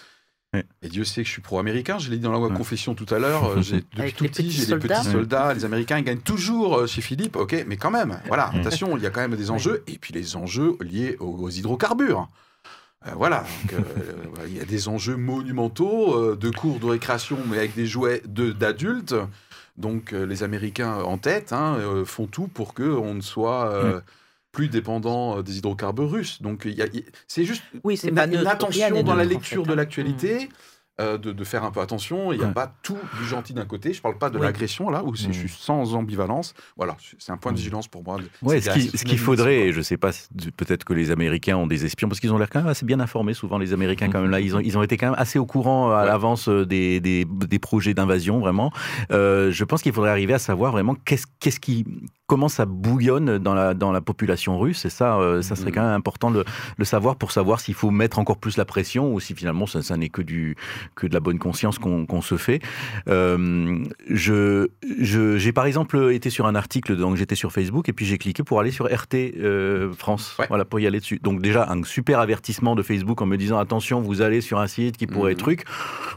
[0.82, 3.18] Et Dieu sait que je suis pro-américain, je l'ai dit dans la confession tout à
[3.18, 3.56] l'heure, euh,
[3.96, 7.36] depuis tout petit, j'ai des petits soldats, les Américains ils gagnent toujours euh, chez Philippe,
[7.36, 10.12] ok, mais quand même, voilà, attention, il y a quand même des enjeux, et puis
[10.12, 12.28] les enjeux liés aux, hydrocarbures.
[13.06, 13.44] Euh, voilà,
[14.46, 19.14] il y a des enjeux monumentaux de cours de récréation, mais avec des jouets d'adultes.
[19.76, 21.76] Donc les Américains en tête hein,
[22.06, 24.02] font tout pour qu'on ne soit
[24.54, 26.40] plus dépendant euh, des hydrocarbures russes.
[26.40, 26.66] Donc
[27.28, 29.76] c'est juste oui, une, une attention dans la lecture de hein.
[29.76, 30.46] l'actualité.
[30.46, 30.48] Mm.
[31.00, 32.32] Euh, de, faire un peu attention.
[32.32, 33.92] Il n'y a pas tout du gentil d'un côté.
[33.92, 36.54] Je ne parle pas de l'agression, là, où je suis sans ambivalence.
[36.76, 38.18] Voilà, c'est un point de vigilance pour moi.
[38.42, 40.12] Ouais, ce qu'il faudrait, et je ne sais pas,
[40.56, 43.00] peut-être que les Américains ont des espions, parce qu'ils ont l'air quand même assez bien
[43.00, 44.38] informés, souvent, les Américains, quand même, là.
[44.38, 47.24] Ils ont, ils ont été quand même assez au courant à l'avance euh, des, des,
[47.24, 48.70] des, projets d'invasion, vraiment.
[49.10, 51.84] Euh, je pense qu'il faudrait arriver à savoir vraiment qu'est-ce qu'est-ce qui
[52.26, 54.84] comment ça bouillonne dans la, dans la population russe.
[54.84, 55.74] Et ça, ça serait mm.
[55.74, 56.44] quand même important de
[56.76, 59.82] le savoir pour savoir s'il faut mettre encore plus la pression ou si finalement ça,
[59.82, 60.56] ça n'est que du,
[60.94, 62.60] que de la bonne conscience qu'on se fait.
[63.08, 68.06] Euh, je, j'ai par exemple été sur un article, donc j'étais sur Facebook et puis
[68.06, 71.20] j'ai cliqué pour aller sur RT euh, France, voilà pour y aller dessus.
[71.22, 74.66] Donc déjà un super avertissement de Facebook en me disant attention, vous allez sur un
[74.66, 75.42] site qui pourrait être mhm.
[75.42, 75.64] truc.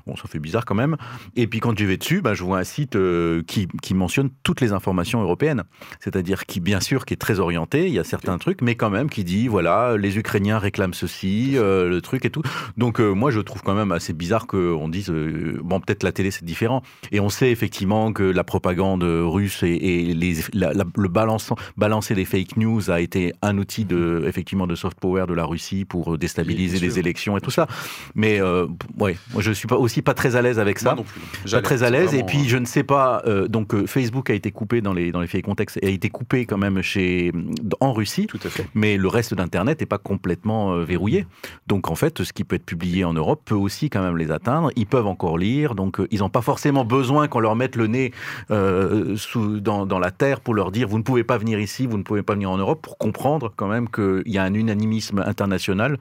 [0.05, 0.97] Bon, ça fait bizarre quand même.
[1.35, 4.29] Et puis quand je vais dessus, bah, je vois un site euh, qui, qui, mentionne
[4.43, 5.63] toutes les informations européennes.
[5.99, 8.89] C'est-à-dire qui, bien sûr, qui est très orienté, il y a certains trucs, mais quand
[8.89, 12.41] même qui dit, voilà, les Ukrainiens réclament ceci, euh, le truc et tout.
[12.77, 16.11] Donc euh, moi, je trouve quand même assez bizarre qu'on dise, euh, bon, peut-être la
[16.11, 16.81] télé, c'est différent.
[17.11, 21.55] Et on sait effectivement que la propagande russe et, et les, la- la- le balançant,
[21.77, 25.45] balancer des fake news a été un outil de, effectivement, de soft power de la
[25.45, 27.67] Russie pour déstabiliser les élections et tout ça.
[28.15, 31.03] Mais ouais, moi je suis pas aussi pas très à l'aise avec ça Moi non
[31.03, 31.51] plus.
[31.51, 32.13] pas très à l'aise.
[32.13, 32.43] Et puis, hein.
[32.47, 33.23] je ne sais pas.
[33.49, 36.45] donc, Facebook a été coupé dans les dans les faits et contextes a été coupé
[36.45, 37.31] quand même chez
[37.79, 38.27] en Russie.
[38.27, 38.67] Tout à fait.
[38.73, 41.25] Mais le reste d'Internet n'est pas complètement euh, verrouillé.
[41.67, 44.31] Donc, en fait, ce qui peut être publié en Europe peut aussi quand même les
[44.31, 44.71] atteindre.
[44.75, 45.75] Ils peuvent encore lire.
[45.75, 48.11] Donc, euh, ils n'ont pas forcément besoin qu'on leur mette le nez
[48.51, 51.85] euh, sous, dans, dans la terre pour leur dire vous ne pouvez pas venir ici,
[51.85, 54.53] vous ne pouvez pas venir en Europe, pour comprendre quand même qu'il y a un
[54.53, 55.97] unanimisme international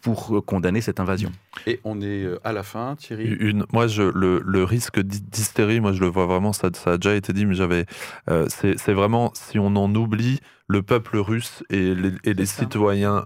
[0.00, 1.30] pour euh, condamner cette invasion.
[1.66, 3.24] Et on est euh, à la fin, Thierry?
[3.24, 6.92] Une, moi, je, le, le risque d'hy- d'hystérie, moi, je le vois vraiment, ça, ça
[6.92, 7.86] a déjà été dit, mais j'avais.
[8.28, 13.24] euh, c'est vraiment si on en oublie le peuple russe et les, et citoyens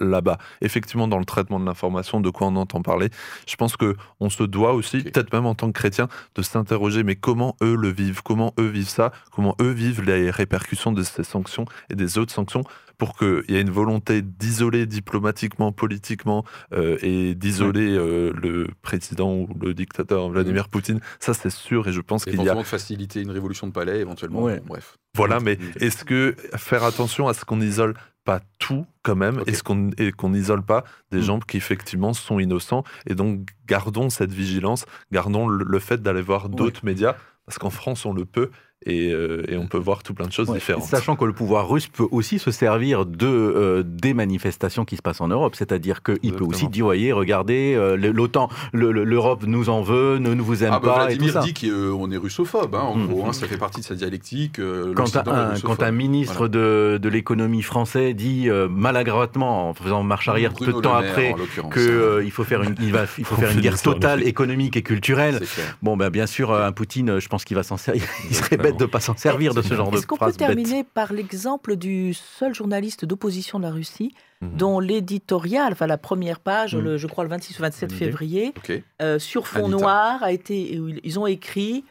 [0.00, 0.38] là-bas.
[0.62, 3.10] Effectivement, dans le traitement de l'information, de quoi on entend parler,
[3.46, 7.02] je pense que on se doit aussi, peut-être même en tant que chrétien, de s'interroger,
[7.02, 11.02] mais comment eux le vivent, comment eux vivent ça, comment eux vivent les répercussions de
[11.02, 12.62] ces sanctions et des autres sanctions
[12.98, 19.34] pour qu'il y ait une volonté d'isoler diplomatiquement, politiquement, euh, et d'isoler euh, le président
[19.34, 21.00] ou le dictateur Vladimir Poutine.
[21.20, 22.42] Ça, c'est sûr, et je pense qu'il y a.
[22.42, 24.42] Éventuellement de faciliter une révolution de palais, éventuellement.
[24.42, 24.58] Ouais.
[24.60, 24.96] Bon, bref.
[25.14, 25.84] Voilà, mais Mm.
[25.84, 27.94] est-ce que faire attention à ce qu'on n'isole
[28.24, 29.48] pas tout quand même, Ok.
[29.48, 30.82] est-ce qu'on et qu'on n'isole pas
[31.12, 31.22] des Mm.
[31.22, 36.22] gens qui effectivement sont innocents, et donc gardons cette vigilance, gardons le, le fait d'aller
[36.22, 37.14] voir d'autres médias,
[37.46, 38.50] parce qu'en France on le peut,
[38.86, 40.84] et, euh, et on peut voir tout plein de choses Ouais, différentes.
[40.84, 45.02] Sachant que le pouvoir russe peut aussi se servir de euh, des manifestations qui se
[45.02, 49.44] passent en Europe, c'est-à-dire qu'il peut aussi dire voyez, regardez, euh, l'OTAN, le- le- l'Europe
[49.46, 51.40] nous en veut, ne, ne vous aime Ah bah, pas et tout Vladimir ça.
[51.40, 53.06] dit qu'on est russophobe, hein, en Mm.
[53.08, 54.58] gros, hein, ça fait partie de sa dialectique.
[54.58, 55.76] euh, Quand un, russophobe.
[55.76, 60.66] quand un ministre de, de l'économie français dit euh, maladroitement, en faisant marche arrière peu
[60.66, 61.34] de temps Maire, après,
[61.70, 61.82] que hein.
[61.82, 64.82] euh, faut faire une, il va, il faut faire une guerre totale le- économique et
[64.82, 65.40] culturelle.
[65.82, 68.02] Bon, ben bien sûr, un Poutine, je pense qu'il va s'en servir.
[68.30, 70.36] Il serait bête de pas s'en servir de ce genre de Est-ce qu'on peut bête.
[70.36, 74.56] terminer par l'exemple du seul journaliste d'opposition de la Russie, Mhm.
[74.56, 76.82] dont l'éditorial, enfin la première page, Mhm.
[76.84, 78.06] le- je crois le 26 ou 27 Bonne idée.
[78.06, 78.54] février,
[79.02, 79.76] euh, sur fond Anita.
[79.78, 80.72] noir, a été,
[81.04, 81.84] ils- ont écrit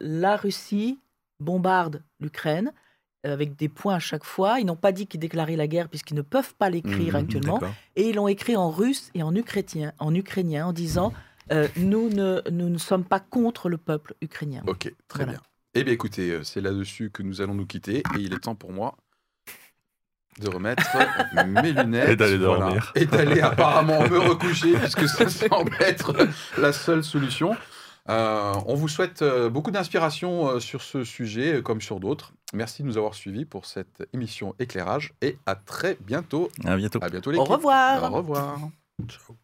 [0.00, 0.98] La Russie
[1.40, 2.72] bombarde l'Ukraine,
[3.26, 4.60] euh, avec des points à chaque fois.
[4.60, 7.60] Ils n'ont pas dit qu'ils déclaraient la guerre, puisqu'ils ne peuvent pas l'écrire Mhm, actuellement.
[7.96, 11.12] Et ils l'ont écrit en russe et en ukrainien, en, ukrainien, en disant
[11.50, 14.62] euh, nous, ne, nous ne sommes pas contre le peuple ukrainien.
[14.66, 15.32] Ok, très Voilà.
[15.32, 15.40] bien.
[15.80, 18.56] Eh bien, écoutez, euh, c'est là-dessus que nous allons nous quitter et il est temps
[18.56, 18.96] pour moi
[20.40, 20.82] de remettre
[21.46, 22.92] mes lunettes Et d'aller dormir.
[22.96, 26.16] et d'aller apparemment me recoucher puisque ça semble être
[26.58, 27.56] la seule solution.
[28.08, 32.32] Euh, on vous souhaite euh, beaucoup d'inspiration sur ce sujet comme sur d'autres.
[32.52, 36.50] Merci de nous avoir suivis pour cette émission éclairage et à très bientôt.
[36.64, 36.98] À bientôt.
[37.00, 38.12] À bientôt les Au revoir.
[38.12, 38.58] Au revoir.
[39.06, 39.36] Ciao.